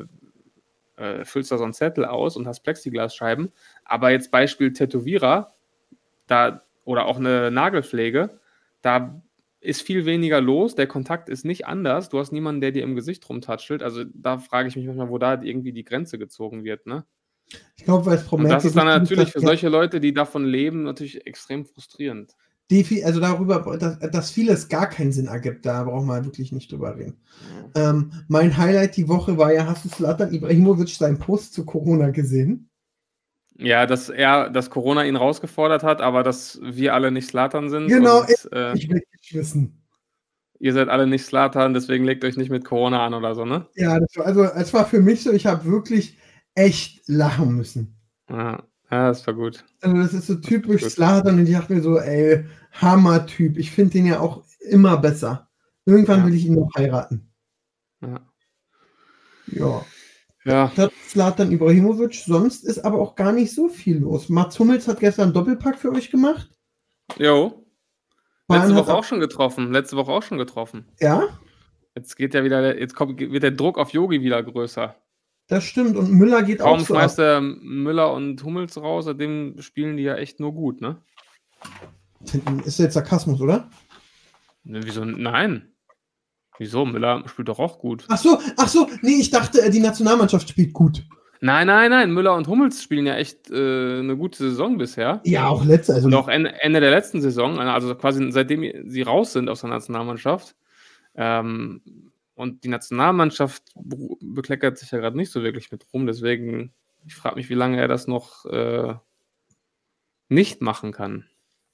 [0.98, 3.52] äh, füllst da so einen Zettel aus und hast Plexiglasscheiben.
[3.86, 5.54] Aber jetzt Beispiel Tätowierer,
[6.28, 8.40] da oder auch eine Nagelpflege,
[8.82, 9.22] da
[9.60, 12.96] ist viel weniger los, der Kontakt ist nicht anders, du hast niemanden, der dir im
[12.96, 13.84] Gesicht rumtatschelt.
[13.84, 17.06] Also da frage ich mich manchmal, wo da irgendwie die Grenze gezogen wird, ne?
[17.76, 18.56] Ich glaube, weil es Frau Merkel.
[18.56, 22.34] Das ist dann natürlich für solche Leute, die davon leben, natürlich extrem frustrierend.
[22.70, 26.70] Die, also darüber, dass, dass vieles gar keinen Sinn ergibt, da brauchen wir wirklich nicht
[26.70, 27.22] drüber reden.
[27.76, 27.92] Ja.
[27.92, 32.10] Ähm, mein Highlight die Woche war ja, hast du Slatan Ibrahimovic seinen Post zu Corona
[32.10, 32.70] gesehen?
[33.58, 37.88] Ja, dass er, dass Corona ihn rausgefordert hat, aber dass wir alle nicht Slatan sind.
[37.88, 39.82] Genau, und, ich, äh, ich will nicht wissen.
[40.60, 43.68] Ihr seid alle nicht Slatan, deswegen legt euch nicht mit Corona an oder so, ne?
[43.76, 46.18] Ja, war, also es war für mich so, ich habe wirklich
[46.58, 47.96] echt lachen müssen.
[48.30, 49.64] Ja, ja, das war gut.
[49.82, 53.58] Also das ist so typisch Slatan und ich dachte mir so, ey, Hammer-Typ.
[53.58, 55.50] Ich finde den ja auch immer besser.
[55.86, 56.26] Irgendwann ja.
[56.26, 57.32] will ich ihn noch heiraten.
[58.02, 58.22] Ja.
[59.48, 59.86] Ja.
[60.44, 62.16] Ja, Das Zlatan Ibrahimovic.
[62.16, 64.30] Sonst ist aber auch gar nicht so viel los.
[64.30, 66.50] Mats Hummels hat gestern einen Doppelpack für euch gemacht.
[67.18, 67.66] jo.
[68.48, 69.74] Bayern Letzte Woche auch schon getroffen.
[69.74, 70.86] Letzte Woche auch schon getroffen.
[71.02, 71.28] Ja,
[71.98, 74.96] Jetzt geht ja wieder, jetzt kommt, wird der Druck auf Yogi wieder größer.
[75.48, 75.96] Das stimmt.
[75.96, 77.26] Und Müller geht Kaum auch so schmeißt ab.
[77.26, 80.98] er Müller und Hummels raus, seitdem spielen die ja echt nur gut, ne?
[82.66, 83.70] Ist jetzt Sarkasmus, oder?
[84.64, 85.06] Ne, Wieso?
[85.06, 85.72] Nein.
[86.58, 86.86] Wieso?
[86.86, 88.06] Müller spielt doch auch gut.
[88.10, 88.88] Ach so, ach so.
[89.02, 91.04] Nee, ich dachte, äh, die Nationalmannschaft spielt gut.
[91.40, 92.12] Nein, nein, nein.
[92.12, 95.22] Müller und Hummels spielen ja echt äh, eine gute Saison bisher.
[95.24, 95.94] Ja, auch letzte.
[95.94, 99.70] Also auch Ende, Ende der letzten Saison, also quasi seitdem sie raus sind aus der
[99.70, 100.56] Nationalmannschaft.
[101.16, 101.82] Ähm,
[102.38, 106.06] und die Nationalmannschaft be- bekleckert sich ja gerade nicht so wirklich mit rum.
[106.06, 106.72] Deswegen,
[107.06, 108.94] ich frage mich, wie lange er das noch äh,
[110.30, 111.26] nicht machen kann.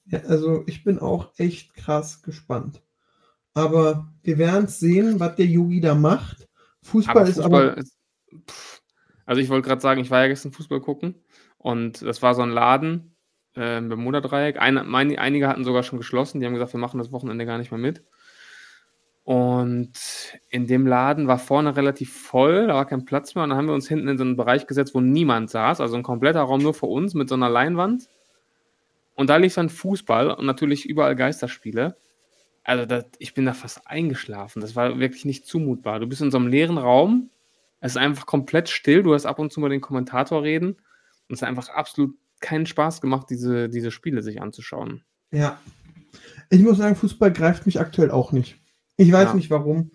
[0.06, 2.82] Ja, also ich bin auch echt krass gespannt.
[3.52, 6.48] Aber wir werden sehen, was der Yogi da macht.
[6.82, 7.78] Fußball, Aber ist Fußball aber.
[7.78, 7.98] ist,
[8.50, 8.82] pff,
[9.26, 11.14] also ich wollte gerade sagen, ich war ja gestern Fußball gucken
[11.58, 13.16] und das war so ein Laden
[13.54, 14.56] äh, im Bermuda-Dreieck.
[14.56, 17.70] Meine, einige hatten sogar schon geschlossen, die haben gesagt, wir machen das Wochenende gar nicht
[17.70, 18.04] mehr mit.
[19.24, 19.92] Und
[20.50, 23.68] in dem Laden war vorne relativ voll, da war kein Platz mehr und dann haben
[23.68, 26.60] wir uns hinten in so einen Bereich gesetzt, wo niemand saß, also ein kompletter Raum
[26.62, 28.10] nur für uns mit so einer Leinwand.
[29.14, 31.96] Und da lief dann Fußball und natürlich überall Geisterspiele.
[32.64, 34.60] Also das, ich bin da fast eingeschlafen.
[34.60, 36.00] Das war wirklich nicht zumutbar.
[36.00, 37.30] Du bist in so einem leeren Raum,
[37.80, 40.76] es ist einfach komplett still, du hast ab und zu mal den Kommentator reden
[41.28, 45.02] und es hat einfach absolut keinen Spaß gemacht, diese, diese Spiele sich anzuschauen.
[45.30, 45.58] Ja.
[46.50, 48.58] Ich muss sagen, Fußball greift mich aktuell auch nicht.
[48.96, 49.34] Ich weiß Ja.
[49.34, 49.90] nicht warum.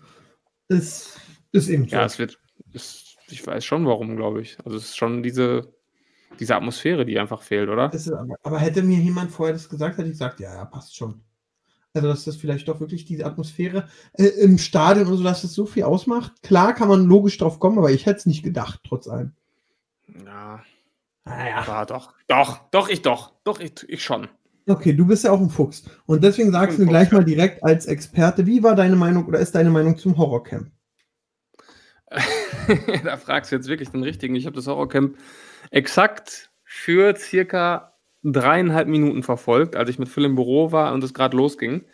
[0.68, 1.16] Es
[1.52, 1.96] ist eben so.
[1.96, 2.38] Ja, es wird,
[2.72, 4.58] es, ich weiß schon warum, glaube ich.
[4.64, 5.72] Also es ist schon diese,
[6.38, 7.84] diese Atmosphäre, die einfach fehlt, oder?
[7.92, 11.22] Aber, aber hätte mir jemand vorher das gesagt, hätte ich gesagt, ja, ja, passt schon.
[11.92, 15.54] Also, dass das vielleicht doch wirklich diese Atmosphäre äh, im Stadion und so, dass es
[15.54, 16.40] so viel ausmacht.
[16.42, 19.32] Klar kann man logisch drauf kommen, aber ich hätte es nicht gedacht, trotz allem.
[20.24, 20.62] Ja,
[21.24, 21.66] Naja.
[21.66, 22.14] war doch.
[22.28, 23.32] Doch, doch, ich doch.
[23.42, 24.28] Doch, ich, ich schon.
[24.70, 25.84] Okay, du bist ja auch ein Fuchs.
[26.06, 29.40] Und deswegen sagst du mir gleich mal direkt als Experte, wie war deine Meinung oder
[29.40, 30.70] ist deine Meinung zum Horrorcamp?
[33.04, 34.36] da fragst du jetzt wirklich den richtigen.
[34.36, 35.16] Ich habe das Horrorcamp
[35.70, 41.14] exakt für circa dreieinhalb Minuten verfolgt, als ich mit Phil im Büro war und es
[41.14, 41.84] gerade losging.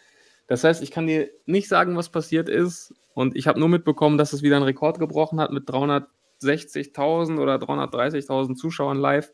[0.48, 2.94] Das heißt, ich kann dir nicht sagen, was passiert ist.
[3.14, 7.56] Und ich habe nur mitbekommen, dass es wieder einen Rekord gebrochen hat mit 360.000 oder
[7.56, 9.32] 330.000 Zuschauern live.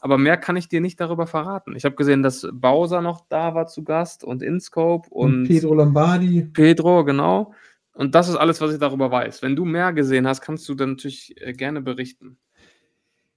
[0.00, 1.76] Aber mehr kann ich dir nicht darüber verraten.
[1.76, 5.74] Ich habe gesehen, dass Bowser noch da war zu Gast und Inscope und, Und Pedro
[5.74, 6.42] Lombardi.
[6.52, 7.52] Pedro, genau.
[7.92, 9.42] Und das ist alles, was ich darüber weiß.
[9.42, 12.38] Wenn du mehr gesehen hast, kannst du dann natürlich äh, gerne berichten.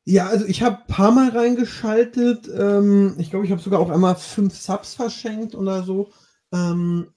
[0.06, 2.50] Ja, also ich habe ein paar Mal reingeschaltet.
[2.58, 6.12] Ähm, ich glaube, ich habe sogar auch einmal fünf Subs verschenkt oder so.
[6.54, 7.08] Ähm,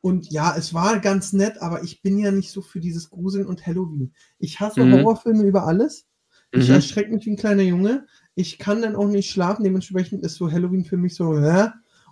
[0.00, 3.46] und ja, es war ganz nett, aber ich bin ja nicht so für dieses Gruseln
[3.46, 4.14] und Halloween.
[4.38, 4.92] Ich hasse Mhm.
[4.94, 6.06] Horrorfilme über alles.
[6.52, 6.74] Ich Mhm.
[6.76, 8.06] erschrecke mich wie ein kleiner Junge.
[8.40, 9.64] Ich kann dann auch nicht schlafen.
[9.64, 11.68] Dementsprechend ist so Halloween für mich so, hä?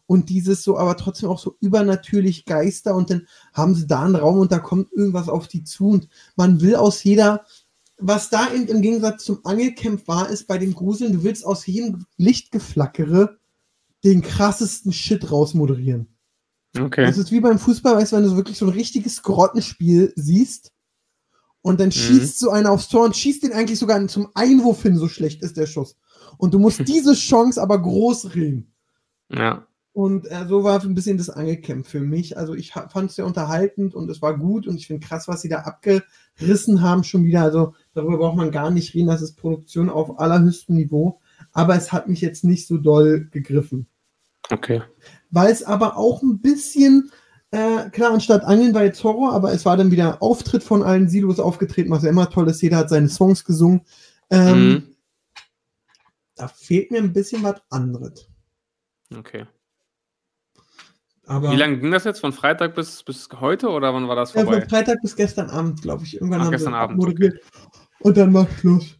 [0.06, 2.94] Und dieses so, aber trotzdem auch so übernatürlich Geister.
[2.94, 5.88] Und dann haben sie da einen Raum und da kommt irgendwas auf die zu.
[5.88, 7.44] Und man will aus jeder,
[7.98, 11.66] was da eben im Gegensatz zum Angelcamp war, ist bei dem Gruseln, du willst aus
[11.66, 13.38] jedem Lichtgeflackere
[14.04, 16.06] den krassesten Shit rausmoderieren.
[16.78, 17.04] Okay.
[17.04, 20.72] Das ist wie beim Fußball, weißt du, wenn du wirklich so ein richtiges Grottenspiel siehst
[21.62, 24.96] und dann schießt so einer aufs Tor und schießt den eigentlich sogar zum Einwurf hin,
[24.96, 25.96] so schlecht ist der Schuss.
[26.36, 28.72] Und du musst diese Chance aber groß reden.
[29.30, 29.66] Ja.
[29.92, 32.36] Und äh, so war ein bisschen das Angelcamp für mich.
[32.38, 35.40] Also ich fand es sehr unterhaltend und es war gut und ich finde krass, was
[35.42, 37.42] sie da abgerissen haben schon wieder.
[37.42, 41.18] Also darüber braucht man gar nicht reden, das ist Produktion auf allerhöchstem Niveau.
[41.52, 43.86] Aber es hat mich jetzt nicht so doll gegriffen
[44.50, 44.82] Okay.
[45.30, 47.10] weil es aber auch ein bisschen,
[47.50, 51.08] äh, klar, anstatt Angeln war jetzt Horror, aber es war dann wieder Auftritt von allen.
[51.08, 52.62] Sido ist aufgetreten, was ja immer toll ist.
[52.62, 53.80] Jeder hat seine Songs gesungen.
[54.30, 54.82] Ähm, Mhm.
[56.38, 58.28] Da fehlt mir ein bisschen was anderes.
[59.16, 59.46] Okay.
[61.26, 62.20] Aber Wie lange ging das jetzt?
[62.20, 64.60] Von Freitag bis, bis heute oder wann war das ja, vorbei?
[64.60, 66.14] von Freitag bis gestern Abend, glaube ich.
[66.14, 67.42] Irgendwann Ach, haben gestern sie Abend, moderiert.
[68.00, 68.96] Und dann war Schluss.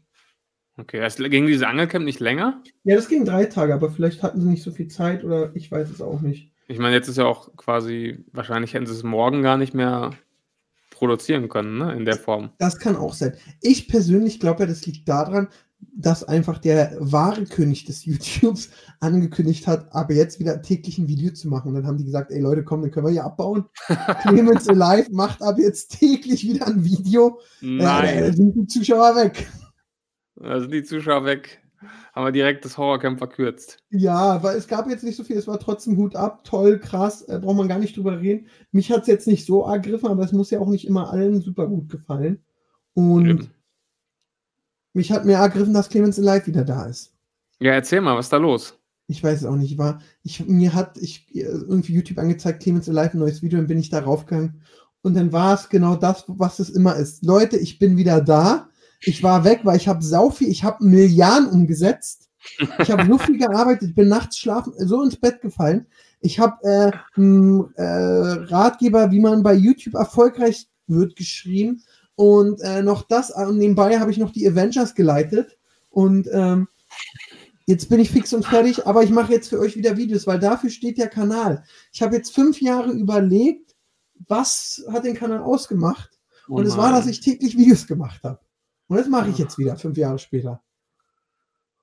[0.77, 0.99] Okay.
[0.99, 2.63] Es ging dieses Angelcamp nicht länger?
[2.85, 5.71] Ja, das ging drei Tage, aber vielleicht hatten sie nicht so viel Zeit oder ich
[5.71, 6.53] weiß es auch nicht.
[6.67, 10.11] Ich meine, jetzt ist ja auch quasi, wahrscheinlich hätten sie es morgen gar nicht mehr
[10.91, 11.95] produzieren können, ne?
[11.95, 12.51] In der Form.
[12.59, 13.35] Das kann auch sein.
[13.63, 15.49] Ich persönlich glaube ja, das liegt daran,
[15.99, 21.33] dass einfach der wahre König des YouTubes angekündigt hat, aber jetzt wieder täglich ein Video
[21.33, 21.69] zu machen.
[21.69, 23.65] Und dann haben die gesagt, ey Leute, komm, dann können wir hier abbauen.
[24.23, 27.41] Clemens Alive macht ab jetzt täglich wieder ein Video.
[27.61, 28.37] Äh, da Nein.
[28.37, 29.51] sind die Zuschauer weg.
[30.37, 31.61] Da sind die Zuschauer weg.
[32.13, 33.79] Haben wir direkt das Horrorcamp verkürzt.
[33.91, 37.23] Ja, weil es gab jetzt nicht so viel, es war trotzdem Hut ab, toll, krass,
[37.23, 38.47] äh, braucht man gar nicht drüber reden.
[38.71, 41.41] Mich hat es jetzt nicht so ergriffen, aber es muss ja auch nicht immer allen
[41.41, 42.45] super gut gefallen.
[42.95, 43.51] Und Eben.
[44.99, 47.13] Mich hat mehr ergriffen, dass Clemens Live wieder da ist.
[47.61, 48.75] Ja, erzähl mal, was ist da los?
[49.07, 49.73] Ich weiß es auch nicht.
[49.73, 53.67] Ich war, ich, mir hat ich irgendwie YouTube angezeigt, Clemens Alive, ein neues Video, dann
[53.67, 54.63] bin ich da raufgegangen.
[55.03, 57.25] Und dann war es genau das, was es immer ist.
[57.25, 58.69] Leute, ich bin wieder da.
[59.01, 62.29] Ich war weg, weil ich habe sau viel, ich habe Milliarden umgesetzt.
[62.81, 65.87] Ich habe so viel gearbeitet, ich bin nachts schlafen, so ins Bett gefallen.
[66.21, 67.21] Ich habe äh,
[67.77, 71.83] äh, Ratgeber, wie man bei YouTube erfolgreich wird, geschrieben.
[72.19, 75.57] Und äh, noch das, und nebenbei habe ich noch die Avengers geleitet.
[75.89, 76.67] Und ähm,
[77.69, 80.39] Jetzt bin ich fix und fertig, aber ich mache jetzt für euch wieder Videos, weil
[80.39, 81.65] dafür steht der Kanal.
[81.93, 83.77] Ich habe jetzt fünf Jahre überlegt,
[84.27, 86.19] was hat den Kanal ausgemacht.
[86.49, 88.41] Oh und es war, dass ich täglich Videos gemacht habe.
[88.87, 90.63] Und das mache ich jetzt wieder, fünf Jahre später.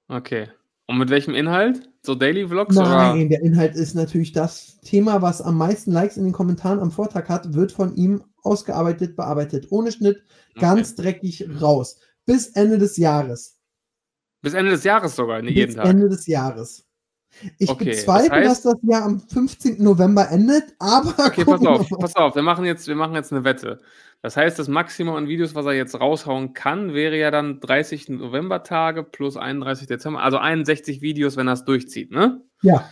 [0.07, 0.49] Okay.
[0.87, 1.87] Und mit welchem Inhalt?
[2.01, 2.75] So Daily Vlogs?
[2.75, 3.29] Nein, oder?
[3.29, 7.29] der Inhalt ist natürlich das Thema, was am meisten Likes in den Kommentaren am Vortag
[7.29, 9.67] hat, wird von ihm ausgearbeitet, bearbeitet.
[9.69, 10.23] Ohne Schnitt,
[10.59, 11.01] ganz okay.
[11.01, 11.99] dreckig raus.
[12.25, 13.57] Bis Ende des Jahres.
[14.41, 15.87] Bis Ende des Jahres sogar, nicht jeden Bis Tag.
[15.87, 16.85] Ende des Jahres.
[17.57, 19.83] Ich okay, bezweifle, das heißt, dass das Jahr am 15.
[19.83, 21.13] November endet, aber.
[21.25, 23.81] Okay, pass auf, pass auf, wir machen, jetzt, wir machen jetzt eine Wette.
[24.21, 28.09] Das heißt, das Maximum an Videos, was er jetzt raushauen kann, wäre ja dann 30
[28.09, 32.41] November-Tage plus 31 Dezember, also 61 Videos, wenn er es durchzieht, ne?
[32.61, 32.89] Ja.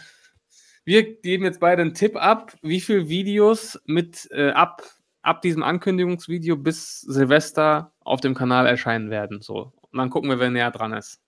[0.86, 4.84] Wir geben jetzt beide einen Tipp ab, wie viele Videos mit äh, ab,
[5.24, 9.42] ab diesem Ankündigungsvideo bis Silvester auf dem Kanal erscheinen werden.
[9.42, 9.74] So.
[9.92, 11.20] Und dann gucken wir, wer näher dran ist.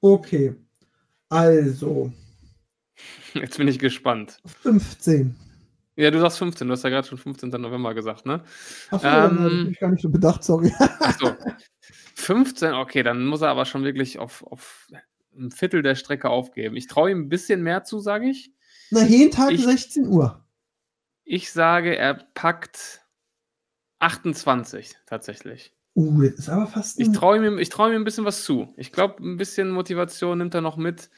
[0.00, 0.54] Okay.
[1.28, 2.12] Also.
[3.34, 4.38] Jetzt bin ich gespannt.
[4.62, 5.36] 15.
[5.96, 7.50] Ja, du sagst 15, du hast ja gerade schon 15.
[7.50, 8.42] November gesagt, ne?
[8.90, 10.72] Achso, ähm, hab ich gar nicht so bedacht, sorry.
[11.00, 11.34] Achso.
[12.14, 14.88] 15, okay, dann muss er aber schon wirklich auf, auf
[15.36, 16.76] ein Viertel der Strecke aufgeben.
[16.76, 18.52] Ich traue ihm ein bisschen mehr zu, sage ich.
[18.90, 20.44] Na, jeden Tag ich, 16 Uhr.
[21.32, 23.02] Ich sage, er packt
[24.00, 25.72] 28 tatsächlich.
[25.94, 26.98] Uh, das ist aber fast.
[26.98, 28.74] Ich traue ihm, trau ihm ein bisschen was zu.
[28.76, 31.08] Ich glaube, ein bisschen Motivation nimmt er noch mit.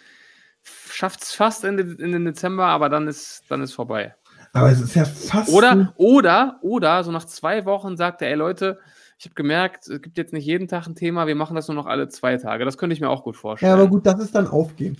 [0.62, 4.14] Schafft es fast in, in den Dezember, aber dann ist, dann ist vorbei.
[4.52, 5.50] Aber es ist ja fast.
[5.50, 8.80] Oder, oder, oder, so nach zwei Wochen sagt er, ey Leute,
[9.16, 11.74] ich habe gemerkt, es gibt jetzt nicht jeden Tag ein Thema, wir machen das nur
[11.74, 12.66] noch alle zwei Tage.
[12.66, 13.70] Das könnte ich mir auch gut vorstellen.
[13.70, 14.98] Ja, aber gut, das ist dann aufgeben.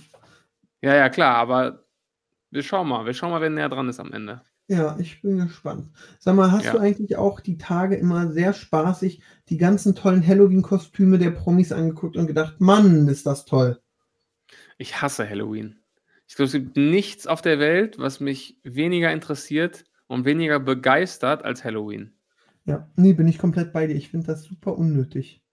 [0.81, 1.83] Ja, ja, klar, aber
[2.49, 3.05] wir schauen mal.
[3.05, 4.41] Wir schauen mal, wer näher dran ist am Ende.
[4.67, 5.89] Ja, ich bin gespannt.
[6.19, 6.71] Sag mal, hast ja.
[6.71, 12.15] du eigentlich auch die Tage immer sehr spaßig die ganzen tollen Halloween-Kostüme der Promis angeguckt
[12.15, 13.81] und gedacht, Mann, ist das toll.
[14.77, 15.79] Ich hasse Halloween.
[16.27, 21.43] Ich glaube, es gibt nichts auf der Welt, was mich weniger interessiert und weniger begeistert
[21.43, 22.13] als Halloween.
[22.65, 23.95] Ja, nee, bin ich komplett bei dir.
[23.95, 25.43] Ich finde das super unnötig.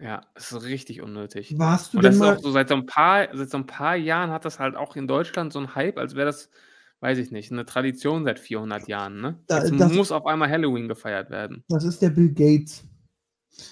[0.00, 1.58] Ja, es ist richtig unnötig.
[1.58, 2.36] Warst du und das denn ist mal...
[2.36, 4.96] auch so seit so ein paar, seit so ein paar Jahren hat das halt auch
[4.96, 6.50] in Deutschland so ein Hype, als wäre das
[7.00, 9.20] weiß ich nicht, eine Tradition seit 400 Jahren.
[9.20, 9.38] Ne?
[9.46, 11.64] Da, Jetzt das, muss auf einmal Halloween gefeiert werden.
[11.68, 12.84] Das ist der Bill Gates.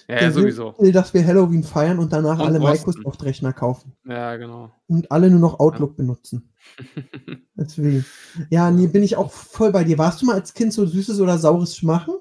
[0.07, 0.75] Ja, ja sowieso.
[0.79, 3.93] Will, dass wir Halloween feiern und danach und alle Microsoft-Rechner kaufen.
[4.05, 4.71] Ja, genau.
[4.87, 5.95] Und alle nur noch Outlook ja.
[5.97, 6.53] benutzen.
[7.55, 8.05] Deswegen.
[8.49, 9.97] Ja, nee, bin ich auch voll bei dir.
[9.97, 12.15] Warst du mal als Kind so süßes oder saures Schmachen?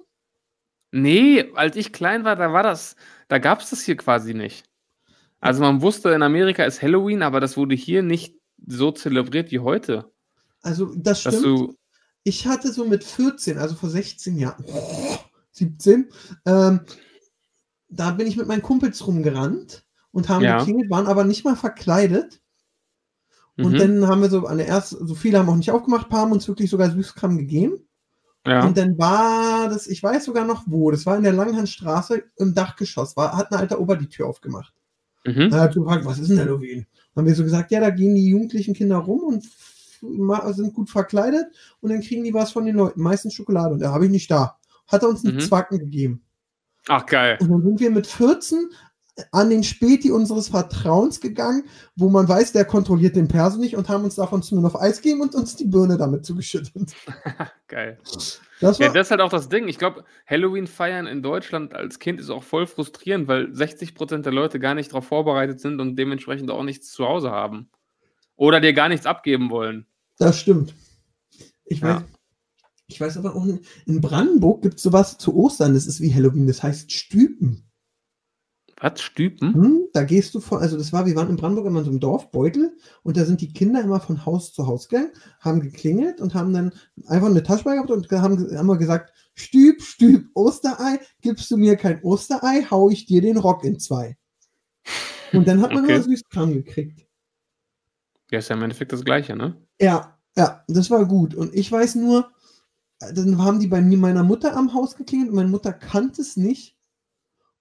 [0.93, 2.97] Nee, als ich klein war, da war das,
[3.29, 4.65] da gab es das hier quasi nicht.
[5.41, 9.59] Also man wusste, in Amerika ist Halloween, aber das wurde hier nicht so zelebriert wie
[9.59, 10.11] heute.
[10.63, 11.45] Also, das stimmt.
[11.45, 11.77] Du...
[12.23, 14.65] Ich hatte so mit 14, also vor 16 Jahren,
[15.53, 16.09] 17,
[16.45, 16.81] ähm,
[17.89, 20.59] da bin ich mit meinen Kumpels rumgerannt und haben ja.
[20.59, 22.41] geklingelt, waren aber nicht mal verkleidet.
[23.59, 23.79] Und mhm.
[23.79, 26.33] dann haben wir so an der ersten, so viele haben auch nicht aufgemacht, paar haben
[26.33, 27.87] uns wirklich sogar Süßkram gegeben.
[28.47, 28.65] Ja.
[28.65, 32.55] Und dann war das, ich weiß sogar noch wo, das war in der Langhandstraße im
[32.55, 34.73] Dachgeschoss, war, hat ein alter Ober die Tür aufgemacht.
[35.25, 35.51] Mhm.
[35.51, 36.87] Da hat gefragt, was ist denn Halloween?
[37.15, 39.45] Dann haben wir so gesagt, ja, da gehen die jugendlichen Kinder rum und
[40.53, 41.47] sind gut verkleidet
[41.81, 43.75] und dann kriegen die was von den Leuten, meistens Schokolade.
[43.75, 44.59] Und da habe ich nicht da.
[44.87, 45.41] Hat er uns einen mhm.
[45.41, 46.23] Zwacken gegeben.
[46.89, 47.39] Ach, geil.
[47.41, 48.71] Und dann sind wir mit 14
[49.33, 51.65] an den Späti unseres Vertrauens gegangen,
[51.95, 54.81] wo man weiß, der kontrolliert den Perso nicht und haben uns davon zu nur auf
[54.81, 56.95] Eis gegeben und uns die Birne damit zugeschüttet.
[57.69, 57.99] Geil.
[58.61, 59.69] Das, ja, das ist halt auch das Ding.
[59.69, 64.33] Ich glaube, Halloween feiern in Deutschland als Kind ist auch voll frustrierend, weil 60% der
[64.33, 67.71] Leute gar nicht darauf vorbereitet sind und dementsprechend auch nichts zu Hause haben.
[68.37, 69.87] Oder dir gar nichts abgeben wollen.
[70.19, 70.75] Das stimmt.
[71.65, 72.05] Ich weiß, ja.
[72.87, 73.47] ich weiß aber auch,
[73.87, 77.67] in Brandenburg gibt es sowas zu Ostern, das ist wie Halloween, das heißt Stüpen.
[78.79, 79.01] Was?
[79.01, 79.55] Stüpen?
[79.55, 81.91] Hm, da gehst du vor, also das war, wir waren in Brandenburg immer in so
[81.91, 86.21] einem Dorfbeutel und da sind die Kinder immer von Haus zu Haus gegangen, haben geklingelt
[86.21, 86.73] und haben dann
[87.07, 91.77] einfach eine Tasche gehabt und haben, haben wir gesagt, Stüb, Stüb, Osterei, gibst du mir
[91.77, 94.17] kein Osterei, hau ich dir den Rock in zwei.
[95.33, 95.95] Und dann hat man okay.
[95.95, 97.06] immer Süßkram gekriegt.
[98.31, 99.57] Ja, ist ja im Endeffekt das Gleiche, ne?
[99.81, 101.35] Ja, ja, das war gut.
[101.35, 102.31] Und ich weiß nur,
[102.99, 106.37] dann haben die bei mir meiner Mutter am Haus geklingelt und meine Mutter kannte es
[106.37, 106.77] nicht.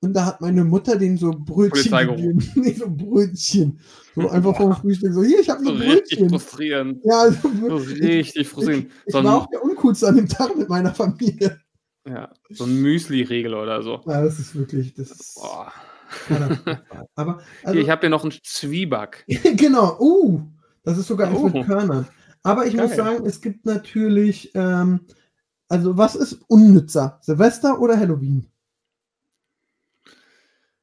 [0.02, 2.52] Und da hat meine Mutter den so Brötchen gegeben.
[2.56, 3.80] nee, so Brötchen.
[4.16, 5.14] So einfach vom Frühstück.
[5.14, 6.30] So, hier, ich habe So ein richtig Brötchen.
[6.30, 7.02] frustrierend.
[7.04, 8.02] Ja, So wirklich.
[8.04, 8.92] richtig frustrierend.
[9.06, 11.60] Ich So war auch der Uncoolste an dem Tag mit meiner Familie.
[12.08, 14.02] ja, so ein Müsli-Regel oder so.
[14.06, 15.72] Ja, das ist wirklich, das ist Boah.
[17.16, 19.26] Aber, also, Hier, ich habe hier noch einen Zwieback.
[19.56, 20.42] genau, uh,
[20.86, 21.50] das ist sogar eins Oh.
[21.50, 22.08] mit Körnern.
[22.44, 22.98] Aber ich muss Geil.
[22.98, 25.02] sagen, es gibt natürlich, ähm,
[25.68, 27.18] also was ist unnützer?
[27.22, 28.46] Silvester oder Halloween?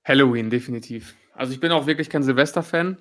[0.05, 1.15] Halloween, definitiv.
[1.35, 2.99] Also ich bin auch wirklich kein Silvester-Fan.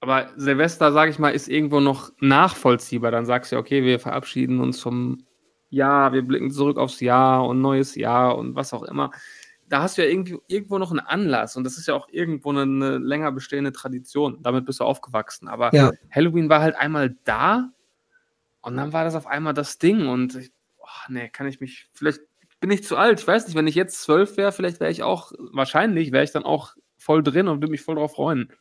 [0.00, 3.12] Aber Silvester, sage ich mal, ist irgendwo noch nachvollziehbar.
[3.12, 5.24] Dann sagst du, ja, okay, wir verabschieden uns vom
[5.70, 9.12] Jahr, wir blicken zurück aufs Jahr und neues Jahr und was auch immer.
[9.72, 12.50] Da hast du ja irgendwie, irgendwo noch einen Anlass und das ist ja auch irgendwo
[12.50, 14.42] eine, eine länger bestehende Tradition.
[14.42, 15.48] Damit bist du aufgewachsen.
[15.48, 15.90] Aber Ja.
[16.10, 17.70] Halloween war halt einmal da
[18.60, 21.88] und dann war das auf einmal das Ding und ich, oh, nee, kann ich mich,
[21.94, 22.20] vielleicht
[22.60, 25.02] bin ich zu alt, ich weiß nicht, wenn ich jetzt zwölf wäre, vielleicht wäre ich
[25.02, 28.52] auch, wahrscheinlich wäre ich dann auch voll drin und würde mich voll drauf freuen.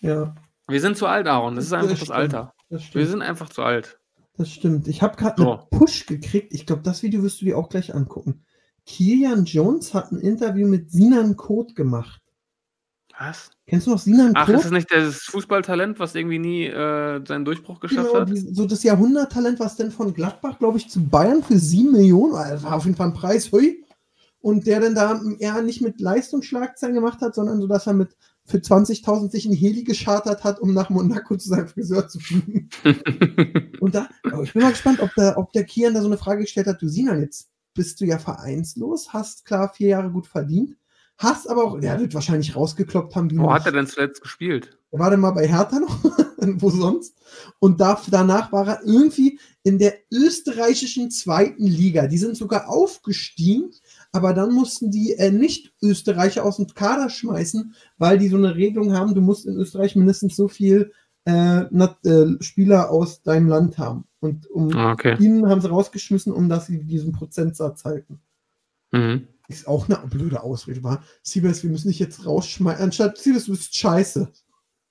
[0.00, 0.34] Ja,
[0.68, 2.12] Wir sind zu alt, Aaron, das ist einfach das stimmt.
[2.12, 2.54] Alter.
[2.70, 4.00] das Wir sind einfach zu alt.
[4.38, 4.88] Das stimmt.
[4.88, 5.52] Ich habe gerade So.
[5.52, 6.54] einen Push gekriegt.
[6.54, 8.44] Ich glaube, das Video wirst du dir auch gleich angucken.
[8.86, 12.22] Kilian Jones hat ein Interview mit Sinan Koth gemacht.
[13.18, 13.50] Was?
[13.66, 14.56] Kennst du noch Sinan Ach, Koth?
[14.56, 18.28] ist das nicht das Fußballtalent, was irgendwie nie äh, seinen Durchbruch geschafft Genau, hat?
[18.30, 22.34] die, so das Jahrhunderttalent, was denn von Gladbach, glaube ich, zu Bayern für 7 Millionen,
[22.34, 23.82] also war auf jeden Fall ein Preis, hui.
[24.40, 28.16] Und der dann da eher nicht mit Leistungsschlagzeilen gemacht hat, sondern so, dass er mit
[28.44, 32.68] für 20.000 sich ein Heli geschartert hat, um nach Monaco zu seinem Friseur zu fliegen.
[33.80, 36.18] Und da, aber ich bin mal gespannt, ob der, ob der Kian da so eine
[36.18, 40.26] Frage gestellt hat, du Sinan, jetzt bist du ja vereinslos, hast klar vier Jahre gut
[40.26, 40.76] verdient,
[41.18, 44.78] hast aber auch, der wird wahrscheinlich rausgekloppt haben, wie Wo hat er denn zuletzt gespielt?
[44.90, 46.04] Er war dann mal bei Hertha noch,
[46.60, 47.14] wo sonst.
[47.58, 52.06] Und da, danach war er irgendwie in der österreichischen zweiten Liga.
[52.06, 53.70] Die sind sogar aufgestiegen,
[54.12, 58.92] aber dann mussten die äh, Nicht-Österreicher aus dem Kader schmeißen, weil die so eine Regelung
[58.92, 60.92] haben, du musst in Österreich mindestens so viel
[61.26, 64.05] äh, äh, Spieler aus deinem Land haben.
[64.26, 65.16] Und um Ah, okay.
[65.18, 68.20] ihn haben sie rausgeschmissen, um dass sie diesen Prozentsatz halten.
[68.92, 69.28] Mhm.
[69.48, 71.02] Ist auch eine blöde Ausrede, war.
[71.22, 72.82] Siebes, wir müssen dich jetzt rausschmeißen.
[72.82, 74.28] Anstatt Siebes, du bist scheiße.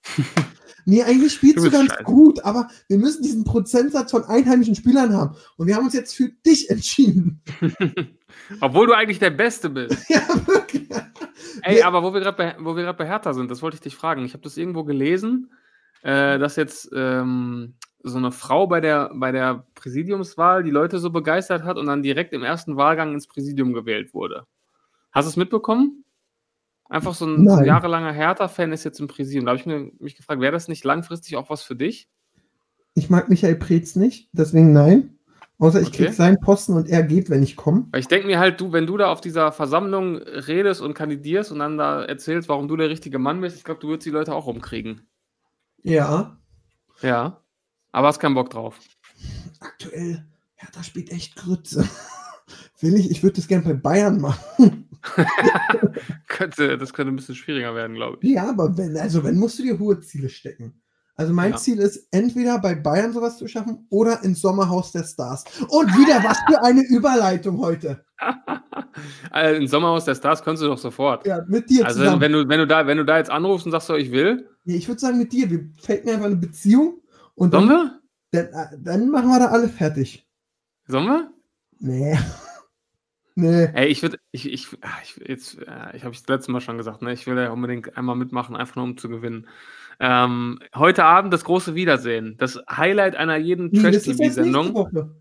[0.85, 2.03] nee, eigentlich spielst Du du, ganz scheiße.
[2.03, 5.35] gut, aber wir müssen diesen Prozentsatz von einheimischen Spielern haben.
[5.57, 7.41] Und wir haben uns jetzt für dich entschieden.
[8.61, 9.97] Obwohl du eigentlich der Beste bist.
[10.09, 10.89] ja, wirklich.
[11.63, 11.87] Ey, Ja.
[11.87, 13.95] aber wo wir gerade bei, wo wir gerade bei Hertha sind, das wollte ich dich
[13.95, 14.23] fragen.
[14.25, 15.51] Ich habe das irgendwo gelesen,
[16.03, 17.75] äh, dass jetzt ähm,
[18.07, 22.03] so eine Frau bei der, bei der Präsidiumswahl die Leute so begeistert hat und dann
[22.03, 24.45] direkt im ersten Wahlgang ins Präsidium gewählt wurde.
[25.11, 26.03] Hast du es mitbekommen?
[26.87, 27.65] Einfach so ein, Nein.
[27.65, 29.45] jahrelanger Hertha-Fan ist jetzt im Präsidium.
[29.45, 32.07] Da habe ich mir, mich gefragt, wäre das nicht langfristig auch was für dich?
[32.93, 35.17] Ich mag Michael Preetz nicht, deswegen nein.
[35.57, 36.05] Außer ich Okay.
[36.05, 37.87] krieg seinen Posten und er geht, wenn ich komme.
[37.95, 41.59] Ich denke mir halt, du, wenn du da auf dieser Versammlung redest und kandidierst und
[41.59, 44.35] dann da erzählst, warum du der richtige Mann bist, ich glaube, du würdest die Leute
[44.35, 45.07] auch rumkriegen.
[45.81, 46.37] Ja,
[47.01, 47.41] Ja.
[47.95, 48.77] Aber hast keinen Bock drauf.
[49.61, 51.87] aktuell, Hertha spielt echt Grütze.
[52.81, 54.89] Will ich, ich würde das gerne bei Bayern machen.
[56.27, 58.29] könnte, das könnte ein bisschen schwieriger werden, glaube ich.
[58.31, 60.81] Ja, aber wenn, also wenn musst du dir hohe Ziele stecken.
[61.15, 61.57] Also mein Ja.
[61.57, 65.45] Ziel ist, entweder bei Bayern sowas zu schaffen oder ins Sommerhaus der Stars.
[65.69, 68.03] Und wieder, was für eine Überleitung heute.
[69.29, 71.27] Also, Im Sommerhaus der Stars kannst du doch sofort.
[71.27, 72.21] Ja, mit dir Also zusammen.
[72.21, 74.47] wenn du, wenn du da, wenn du da jetzt anrufst und sagst, so, ich will,
[74.63, 75.49] Nee, ich würde sagen, mit dir.
[75.49, 77.01] Wir faken einfach eine Beziehung
[77.35, 78.01] und sollen dann, wir?
[78.31, 80.27] dann, äh, dann machen wir da alle fertig.
[80.87, 81.31] Sollen wir?
[81.79, 82.17] Nee.
[83.35, 83.65] nee.
[83.73, 86.61] Ey, ich würde, ich, ich, ah, ich, jetzt, äh, ich habe es das letzte Mal
[86.61, 87.13] schon gesagt, ne?
[87.13, 89.47] Ich will ja unbedingt einmal mitmachen, einfach nur um zu gewinnen.
[89.99, 92.35] Ähm, heute Abend das große Wiedersehen.
[92.37, 95.13] Das Highlight einer jeden Nee, Trash-TV-Sendung.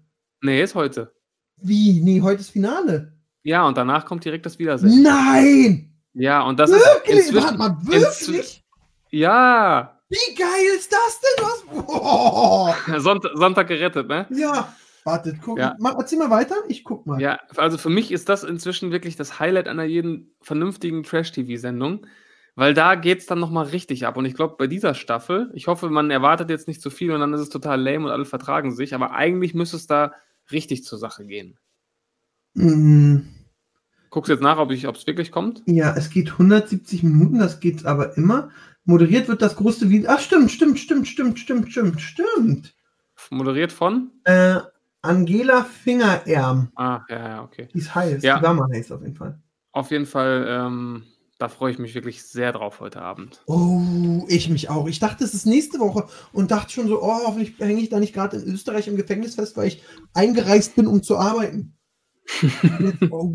[0.42, 1.14] Nee, ist heute.
[1.56, 2.00] Wie?
[2.00, 3.12] Nee, heute ist Finale.
[3.42, 5.02] Ja, und danach kommt direkt das Wiedersehen.
[5.02, 5.94] Nein!
[6.14, 7.18] Ja, und das Wirklich?
[7.18, 8.64] ist inzwischen, Warte mal, wirklich?
[9.10, 11.44] ja, Wie geil ist das denn?
[11.44, 11.86] Was?
[11.86, 12.76] Boah.
[13.00, 14.26] Sonntag, Sonntag gerettet, ne?
[14.30, 14.72] Ja.
[15.04, 15.58] Wartet, guck.
[15.58, 15.76] Ja.
[15.80, 16.54] Mal, erzähl mal weiter.
[16.68, 17.20] Ich guck mal.
[17.20, 22.06] Ja, also für mich ist das inzwischen wirklich das Highlight einer jeden vernünftigen Trash-TV-Sendung,
[22.54, 24.16] weil da geht es dann nochmal richtig ab.
[24.16, 27.20] Und ich glaube, bei dieser Staffel, ich hoffe, man erwartet jetzt nicht zu viel und
[27.20, 30.12] dann ist es total lame und alle vertragen sich, aber eigentlich müsste es da
[30.52, 31.58] richtig zur Sache gehen.
[32.54, 33.18] Mm,
[34.08, 35.62] Guckst du jetzt nach, ob es wirklich kommt?
[35.66, 38.50] ja, es geht 170 Minuten, das geht aber immer.
[38.84, 40.10] Moderiert wird das große Video.
[40.10, 42.74] Ach, stimmt, stimmt, stimmt, stimmt, stimmt, stimmt, stimmt.
[43.30, 44.10] Moderiert von?
[44.24, 44.58] Äh,
[45.00, 46.70] Angela Fingererm.
[46.76, 47.68] Ah, ja, ja, okay.
[47.72, 48.22] Die ist heiß.
[48.22, 48.38] Ja.
[48.38, 49.38] Die war mal heiß auf jeden Fall.
[49.72, 51.04] Auf jeden Fall, ähm,
[51.38, 53.42] da freue ich mich wirklich sehr drauf heute Abend.
[53.46, 54.86] Oh, ich mich auch.
[54.86, 57.98] Ich dachte, es ist nächste Woche und dachte schon so, oh, hoffentlich hänge ich da
[57.98, 59.82] nicht gerade in Österreich im Gefängnis fest, weil ich
[60.12, 61.76] eingereist bin, um zu arbeiten.
[63.10, 63.32] Oh,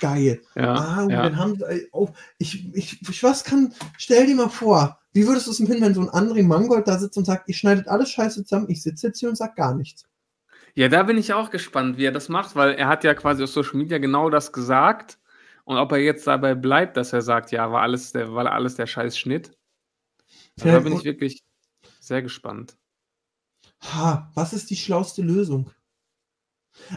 [0.00, 0.40] geil.
[0.54, 1.22] Ja, ah, ja.
[1.22, 2.08] dann haben sie, oh,
[2.38, 5.94] ich, ich, ich was kann, stell dir mal vor, wie würdest du es empfinden, wenn
[5.94, 9.08] so ein André Mangold da sitzt und sagt, ihr schneidet alles scheiße zusammen, ich sitze
[9.08, 10.04] jetzt hier und sag gar nichts.
[10.74, 13.42] Ja, da bin ich auch gespannt, wie er das macht, weil er hat ja quasi
[13.42, 15.18] auf Social Media genau das gesagt.
[15.64, 18.76] Und ob er jetzt dabei bleibt, dass er sagt, ja, war alles der, war alles
[18.76, 19.50] der scheiß Schnitt.
[20.60, 21.42] Also da bin ich wirklich
[22.00, 22.76] sehr gespannt.
[23.82, 25.70] Ha, was ist die schlauste Lösung?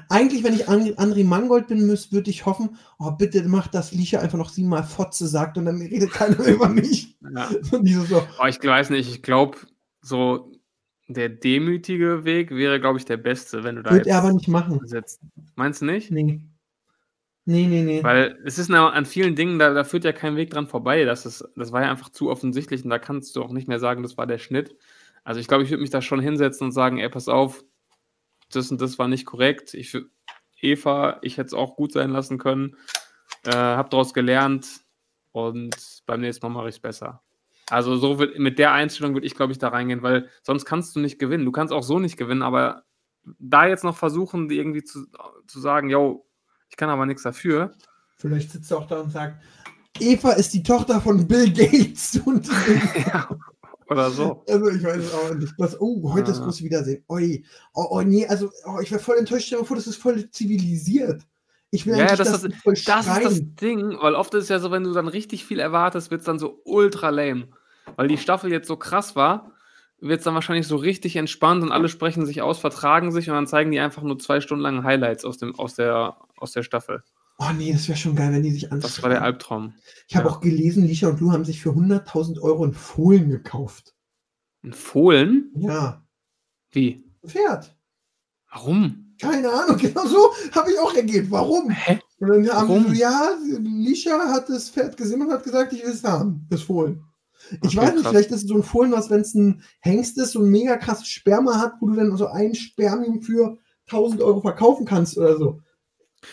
[0.09, 3.91] Eigentlich, wenn ich An- André Mangold bin, müsste, würde ich hoffen, oh, bitte mach das
[3.91, 7.17] Licha einfach noch siebenmal Fotze sagt und dann redet keiner über mich.
[7.33, 7.49] Ja.
[7.61, 9.57] So, Aber ich weiß nicht, ich glaube,
[10.01, 10.51] so
[11.07, 14.47] der demütige Weg wäre, glaube ich, der beste, wenn du da wird er aber nicht
[14.47, 14.79] machen.
[14.85, 15.21] sitzt.
[15.55, 16.11] Meinst du nicht?
[16.11, 16.41] Nee.
[17.45, 18.03] Nee, nee, nee.
[18.03, 21.05] Weil es ist an vielen Dingen, da, da führt ja kein Weg dran vorbei.
[21.05, 23.79] Das, ist, das war ja einfach zu offensichtlich und da kannst du auch nicht mehr
[23.79, 24.75] sagen, das war der Schnitt.
[25.23, 27.63] Also ich glaube, ich würde mich da schon hinsetzen und sagen, ey, pass auf,
[28.55, 29.73] das und das war nicht korrekt.
[29.73, 29.97] Ich,
[30.59, 32.75] Eva, ich hätte es auch gut sein lassen können.
[33.43, 34.81] Äh, hab daraus gelernt
[35.31, 37.21] und beim nächsten Mal mache ich es besser.
[37.69, 40.95] Also so wird, mit der Einstellung würde ich, glaube ich, da reingehen, weil sonst kannst
[40.95, 41.45] du nicht gewinnen.
[41.45, 42.83] Du kannst auch so nicht gewinnen, aber
[43.39, 45.05] da jetzt noch versuchen, irgendwie zu,
[45.47, 46.27] zu sagen, yo,
[46.69, 47.71] ich kann aber nichts dafür.
[48.17, 49.41] Vielleicht sitzt er auch da und sagt,
[49.99, 52.19] Eva ist die Tochter von Bill Gates.
[52.25, 52.47] Und
[53.07, 53.29] ja,
[53.91, 54.43] oder so.
[54.47, 55.53] also ich weiß es auch nicht.
[55.57, 56.45] Das, oh, heute das Ah.
[56.45, 57.03] große Wiedersehen.
[57.09, 57.43] Oi.
[57.73, 59.47] Oh, oh nee, also oh, ich wäre voll enttäuscht.
[59.47, 61.23] Stell dir vor, das ist voll zivilisiert.
[61.71, 63.41] Ich will Ja, eigentlich, das dass ist- voll Das ist das.
[63.61, 66.25] Ding, weil oft ist es ja so, wenn du dann richtig viel erwartest, wird es
[66.25, 67.47] dann so ultra lame.
[67.95, 69.51] Weil die Staffel jetzt so krass war,
[69.99, 73.35] wird es dann wahrscheinlich so richtig entspannt und alle sprechen sich aus, vertragen sich und
[73.35, 76.63] dann zeigen die einfach nur zwei Stunden lang Highlights aus, dem, aus, der, aus der
[76.63, 77.03] Staffel.
[77.43, 78.81] Oh nee, das wäre schon geil, wenn die sich anschauen.
[78.81, 79.73] Das war der Albtraum.
[80.07, 80.35] Ich habe ja.
[80.35, 83.95] auch gelesen, Lisha und Lou haben sich für 100.000 Euro in Fohlen gekauft.
[84.63, 85.51] Ein Fohlen?
[85.55, 86.05] Ja.
[86.69, 87.03] Wie?
[87.23, 87.75] Ein Pferd.
[88.51, 89.15] Warum?
[89.19, 91.31] Keine Ahnung, genau so habe ich auch reagiert.
[91.31, 91.71] Warum?
[91.71, 91.99] Hä?
[92.19, 92.83] Und dann haben Warum?
[92.89, 96.45] sie so, ja, Lisha hat das Pferd gesehen und hat gesagt, ich will es haben,
[96.47, 97.03] das Fohlen.
[97.63, 98.11] Ich Okay, weiß nicht, krass.
[98.11, 100.77] vielleicht ist es so ein Fohlen, was, wenn es ein Hengst ist, so ein mega
[100.77, 105.37] krasses Sperma hat, wo du dann so ein Spermium für 1000 Euro verkaufen kannst oder
[105.37, 105.59] so.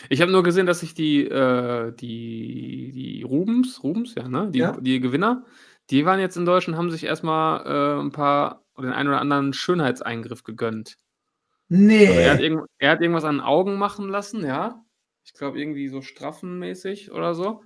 [0.09, 4.49] Ich habe nur gesehen, dass sich die, äh, die, die Rubens, Rubens, ja, ne?
[4.51, 4.77] Die, Ja.
[4.79, 5.45] die Gewinner,
[5.89, 9.53] die waren jetzt in Deutschland, haben sich erstmal äh, ein paar, den einen oder anderen
[9.53, 10.97] Schönheitseingriff gegönnt.
[11.67, 12.05] Nee.
[12.05, 14.83] Er, hat er hat irgendwas an Augen machen lassen, ja.
[15.23, 17.63] Ich glaube, irgendwie so straffenmäßig oder so.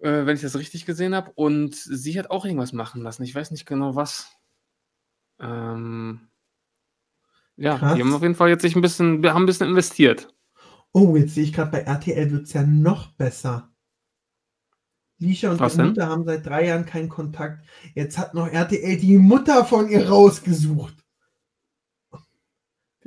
[0.00, 1.32] Äh, wenn ich das richtig gesehen habe.
[1.34, 3.22] Und sie hat auch irgendwas machen lassen.
[3.24, 4.30] Ich weiß nicht genau was.
[5.40, 6.28] Ähm,
[7.56, 7.94] ja, Krass.
[7.94, 10.28] die haben auf jeden Fall jetzt sich ein bisschen, haben ein bisschen investiert.
[10.92, 13.70] Oh, jetzt sehe ich gerade, bei RTL wird es ja noch besser.
[15.18, 15.88] Lisha und ihre?
[15.88, 17.64] Mutter haben seit drei Jahren keinen Kontakt.
[17.94, 20.94] Jetzt hat noch RTL die Mutter von ihr rausgesucht.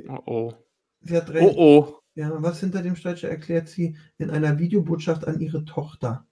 [0.08, 0.52] Oh oh.
[1.00, 1.98] Sie hat drei, Oh oh.
[2.14, 6.26] Ja, was hinter dem Streitschritt erklärt sie in einer Videobotschaft an ihre Tochter.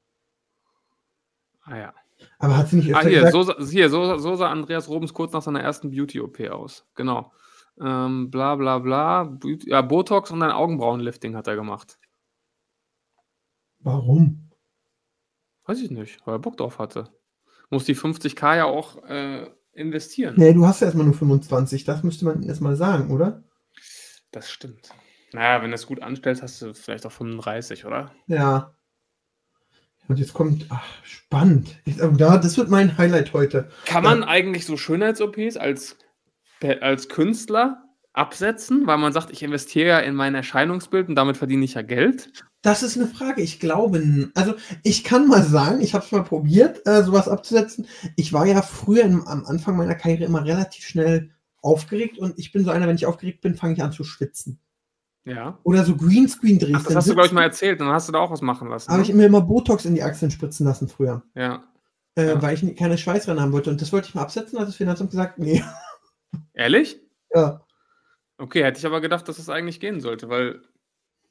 [1.62, 1.94] Ah ja.
[2.38, 5.14] Aber hat sie nicht Ah, öfter hier, gesagt, so, hier so, so sah Andreas Robens
[5.14, 6.86] kurz nach seiner ersten Beauty-OP aus.
[6.94, 7.32] Genau.
[7.78, 9.38] Ähm, bla bla bla.
[9.66, 11.98] Ja, Botox und ein Augenbrauenlifting hat er gemacht.
[13.80, 14.50] warum?
[15.64, 17.08] Weiß ich nicht, weil er Bock drauf hatte.
[17.70, 20.34] Muss die 50k ja auch äh, investieren.
[20.36, 23.44] Nee, du hast ja erstmal nur 25, das müsste man erstmal sagen, oder?
[24.32, 24.90] Das stimmt.
[25.32, 28.12] Naja, wenn du es gut anstellst, hast du vielleicht auch 35, oder?
[28.26, 28.74] Ja.
[30.08, 31.80] Und jetzt kommt, ach, spannend.
[31.84, 33.70] Ich, oh, da, das wird mein Highlight heute.
[33.84, 35.96] Kann man eigentlich so Schönheits-OPs als,
[36.80, 37.82] als Künstler
[38.12, 41.82] absetzen, weil man sagt, ich investiere ja in mein Erscheinungsbild und damit verdiene ich ja
[41.82, 42.32] Geld?
[42.62, 43.40] Das ist eine Frage.
[43.40, 47.86] Ich glaube, also ich kann mal sagen, ich habe es mal probiert, äh, sowas abzusetzen.
[48.16, 51.30] Ich war ja früher im, am Anfang meiner Karriere immer relativ schnell
[51.62, 54.58] aufgeregt und ich bin so einer, wenn ich aufgeregt bin, fange ich an zu schwitzen.
[55.24, 55.58] Ja.
[55.62, 56.74] Oder so Greenscreen drehst.
[56.76, 57.80] Ach, das hast du, glaube ich, mal erzählt.
[57.80, 58.90] Dann hast du da auch was machen lassen.
[58.90, 59.08] Habe Ne?
[59.08, 61.62] ich mir immer Botox in die Achseln spritzen lassen früher, ja.
[62.16, 62.42] äh, Ja.
[62.42, 63.70] weil ich keine Schweiß dran haben wollte.
[63.70, 65.62] Und das wollte ich mal absetzen, hat das Finanzamt gesagt, nee.
[66.60, 67.00] Ehrlich?
[67.34, 67.64] Ja.
[68.36, 70.60] Okay, hätte ich aber gedacht, dass es eigentlich gehen sollte, weil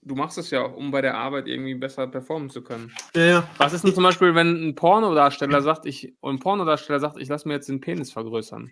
[0.01, 2.91] du machst es ja, um bei der Arbeit irgendwie besser performen zu können.
[3.15, 3.49] Ja, ja.
[3.57, 7.47] Was ist denn zum Beispiel, wenn ein Pornodarsteller sagt, ich, ein Pornodarsteller sagt, ich lasse
[7.47, 8.71] mir jetzt den Penis vergrößern?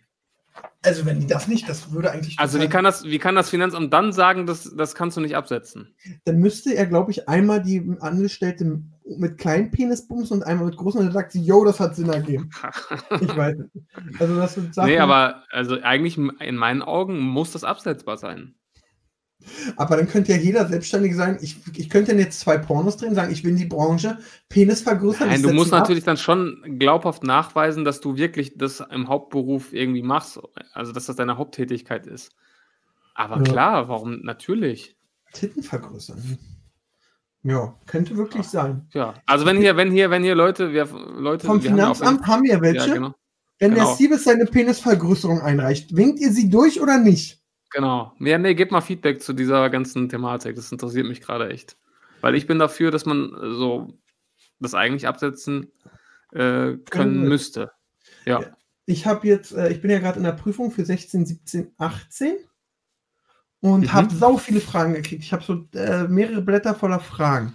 [0.82, 2.39] Also wenn die das nicht, das würde eigentlich.
[2.39, 5.36] Also wie kann das, wie kann das Finanzamt dann sagen, dass, das kannst du nicht
[5.36, 5.93] absetzen?
[6.26, 8.82] dann müsste er, glaube ich, einmal die Angestellte
[9.18, 11.95] mit kleinen Penis bumsen und einmal mit großen und dann sagt sie, yo, das hat
[11.95, 12.49] Sinn ergeben.
[13.22, 13.86] Ich weiß nicht.
[14.20, 18.55] Also das sind Sachen, nee, aber also eigentlich in meinen Augen muss das absetzbar sein.
[19.78, 23.16] aber dann könnte ja jeder Selbstständige sagen, ich, ich könnte dann jetzt zwei Pornos drehen,
[23.16, 24.18] sagen, ich will in die Branche,
[24.49, 25.30] Penis vergrößern.
[25.30, 25.82] Nein, du musst ab.
[25.82, 30.39] natürlich dann schon glaubhaft nachweisen, dass du wirklich das im Hauptberuf irgendwie machst,
[30.74, 32.32] also dass das deine Haupttätigkeit ist.
[33.16, 33.43] Aber Ja.
[33.43, 34.22] klar, warum?
[34.24, 34.95] Natürlich.
[35.34, 36.38] Titten vergrößern.
[37.44, 38.50] Ja, könnte wirklich Ja.
[38.50, 38.88] sein.
[38.94, 40.86] Ja, also wenn hier, wenn hier, wenn hier Leute, wir,
[41.18, 42.88] Leute, Vom wir haben ja Finanzamt haben wir welche.
[42.88, 43.16] Ja, genau.
[43.60, 43.96] Wenn der genau.
[43.96, 47.42] Siebes seine Penisvergrößerung einreicht, winkt ihr sie durch oder nicht?
[47.72, 48.14] Genau.
[48.20, 50.56] Ja, nee, gebt mal Feedback zu dieser ganzen Thematik.
[50.56, 51.78] Das interessiert mich gerade echt.
[52.22, 54.00] Weil ich bin dafür, dass man so
[54.60, 55.72] das eigentlich absetzen
[56.32, 57.30] äh, können wird.
[57.30, 57.72] müsste.
[58.26, 58.42] Ja.
[58.42, 58.48] Ja.
[58.86, 62.38] Ich habe jetzt, äh, ich bin ja gerade in der Prüfung für 16, 17, 18
[63.74, 63.93] und Mhm.
[63.93, 65.24] habe sau viele Fragen gekriegt.
[65.24, 67.53] Ich habe so äh, mehrere Blätter voller Fragen.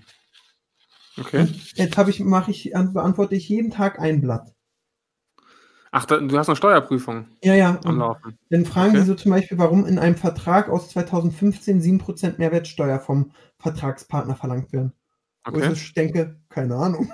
[1.19, 1.47] Okay.
[1.75, 4.53] Jetzt habe ich, mache ich, an- beantworte ich jeden Tag ein Blatt.
[5.91, 7.79] Ach, da, du hast eine Steuerprüfung Ja, ja.
[7.85, 8.39] am Und Laufen.
[8.49, 9.01] dann fragen Okay.
[9.01, 14.73] die so zum Beispiel, warum in einem Vertrag aus 2015 7% Mehrwertsteuer vom Vertragspartner verlangt
[14.73, 14.93] werden.
[15.47, 15.73] Wo Okay.
[15.73, 17.13] ich so denke, keine Ahnung.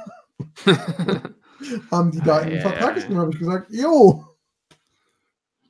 [1.91, 2.95] Haben die da in den Ah, Vertrag ja.
[2.95, 3.19] geschrieben?
[3.19, 4.25] habe ich gesagt, jo.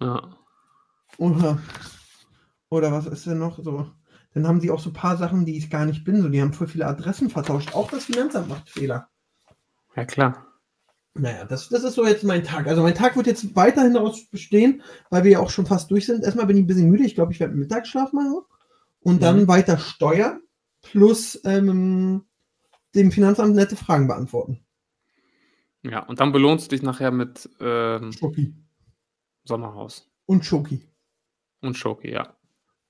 [0.00, 0.22] ja.
[1.16, 1.58] Oder,
[2.70, 3.90] oder was ist denn noch so?
[4.34, 6.20] Dann haben die auch so ein paar Sachen, die ich gar nicht bin.
[6.22, 7.74] So, die haben voll viele Adressen vertauscht.
[7.74, 9.08] Auch das Finanzamt macht Fehler.
[9.96, 10.44] ja, klar.
[11.14, 12.68] Naja, das, das ist so jetzt mein Tag.
[12.68, 16.06] Also mein Tag wird jetzt weiterhin daraus bestehen, weil wir ja auch schon fast durch
[16.06, 16.22] sind.
[16.22, 17.04] Erstmal bin ich ein bisschen müde.
[17.04, 18.42] Ich glaube, ich werde Mittagsschlaf machen.
[19.00, 19.48] Und dann Mhm.
[19.48, 20.40] weiter Steuern
[20.82, 22.24] plus ähm,
[22.94, 24.60] dem Finanzamt nette Fragen beantworten.
[25.82, 28.54] Ja, und dann belohnst du dich nachher mit ähm, Schoki.
[29.44, 30.86] Sommerhaus Und Schoki.
[31.62, 32.36] und Schoki, ja.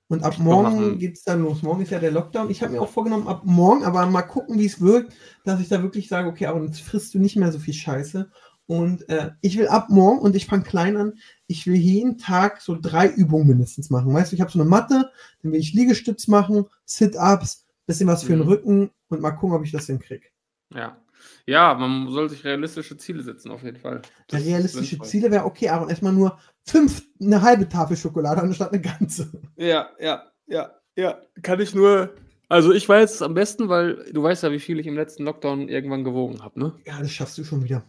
[0.09, 1.61] Und ab morgen geht es dann los.
[1.61, 2.49] Morgen ist ja der Lockdown.
[2.49, 5.13] Ich habe mir auch vorgenommen, ab morgen, aber mal gucken, wie es wirkt,
[5.45, 8.29] dass ich da wirklich sage, okay, aber jetzt frisst du nicht mehr so viel Scheiße.
[8.65, 11.13] Und äh, ich will ab morgen, und ich fange klein an,
[11.47, 14.13] ich will jeden Tag so drei Übungen mindestens machen.
[14.13, 18.23] Weißt du, ich habe so eine Matte, dann will ich Liegestütz machen, Sit-Ups, bisschen was
[18.23, 18.47] für den Mhm.
[18.47, 20.25] Rücken und mal gucken, ob ich das hinkriege.
[20.73, 20.97] Ja.
[21.45, 24.01] Ja, man soll sich realistische Ziele setzen, auf jeden Fall.
[24.27, 24.99] Das ist Realistische.
[24.99, 26.37] Ziele wäre okay, aber erstmal nur
[26.71, 29.31] fünf, eine halbe Tafel Schokolade anstatt eine ganze.
[29.55, 31.19] Ja, ja, ja, ja.
[31.41, 32.13] Kann ich nur.
[32.47, 35.23] Also ich weiß es am besten, weil du weißt ja, wie viel ich im letzten
[35.23, 36.75] Lockdown irgendwann gewogen habe, ne?
[36.85, 37.83] Ja, das schaffst du schon wieder.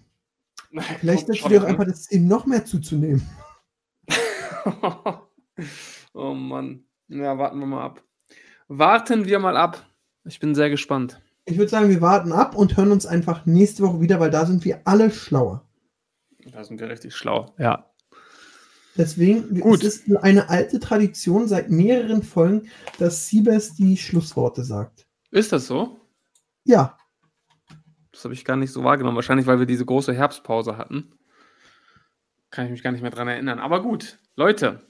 [1.01, 1.71] Vielleicht setzt du dir auch ne?
[1.71, 3.27] einfach das Ziel, noch mehr zuzunehmen.
[6.15, 6.85] oh Mann.
[7.09, 8.05] Ja, warten wir mal ab.
[8.69, 9.85] Warten wir mal ab.
[10.25, 11.21] Ich bin sehr gespannt.
[11.45, 14.47] Ich würde sagen, wir warten ab und hören uns einfach nächste Woche wieder, weil da
[14.47, 15.67] sind wir alle schlauer.
[16.53, 17.53] Da sind wir richtig schlau.
[17.59, 17.90] Ja.
[18.97, 19.83] Deswegen Gut.
[19.85, 22.69] es ist eine alte Tradition seit mehreren Folgen,
[22.99, 25.07] dass Siebes die Schlussworte sagt.
[25.31, 26.01] Ist das so?
[26.65, 26.97] Ja,
[28.13, 29.17] Das habe ich gar nicht so wahrgenommen.
[29.17, 31.13] Wahrscheinlich, weil wir diese große Herbstpause hatten.
[32.51, 33.61] Kann ich mich gar nicht mehr dran erinnern.
[33.61, 34.81] Aber gut, Leute,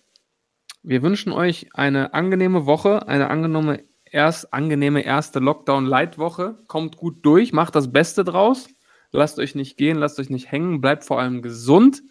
[0.83, 6.59] wir wünschen euch eine angenehme Woche, eine angenehme, erst, angenehme erste Lockdown-Light-Woche.
[6.67, 8.69] Kommt gut durch, macht das Beste draus.
[9.13, 12.03] Lasst euch nicht gehen, lasst euch nicht hängen, bleibt vor allem gesund.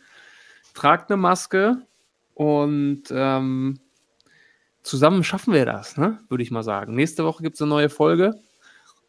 [0.79, 1.85] Tragt eine Maske
[2.35, 3.81] und ähm,
[4.81, 6.19] zusammen schaffen wir das, ne?
[6.29, 6.95] würde ich mal sagen.
[6.95, 8.39] Nächste Woche gibt es eine neue Folge.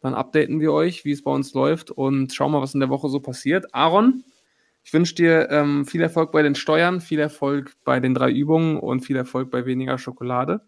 [0.01, 2.89] Dann updaten wir euch, wie es bei uns läuft und schauen mal, was in der
[2.89, 3.73] Woche so passiert.
[3.73, 4.25] Aaron,
[4.83, 8.77] ich wünsche dir ähm, viel Erfolg bei den Steuern, viel Erfolg bei den drei Übungen
[8.77, 10.67] und viel Erfolg bei weniger Schokolade.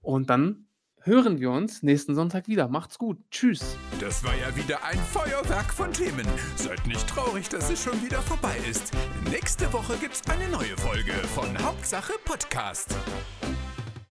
[0.00, 0.64] Und dann
[1.02, 2.68] hören wir uns nächsten Sonntag wieder.
[2.68, 3.18] Macht's gut.
[3.30, 3.76] Tschüss.
[4.00, 6.26] Das war ja wieder ein Feuerwerk von Themen.
[6.56, 8.92] Seid nicht traurig, dass es schon wieder vorbei ist.
[9.30, 12.94] Nächste Woche gibt's eine neue Folge von Hauptsache Podcast.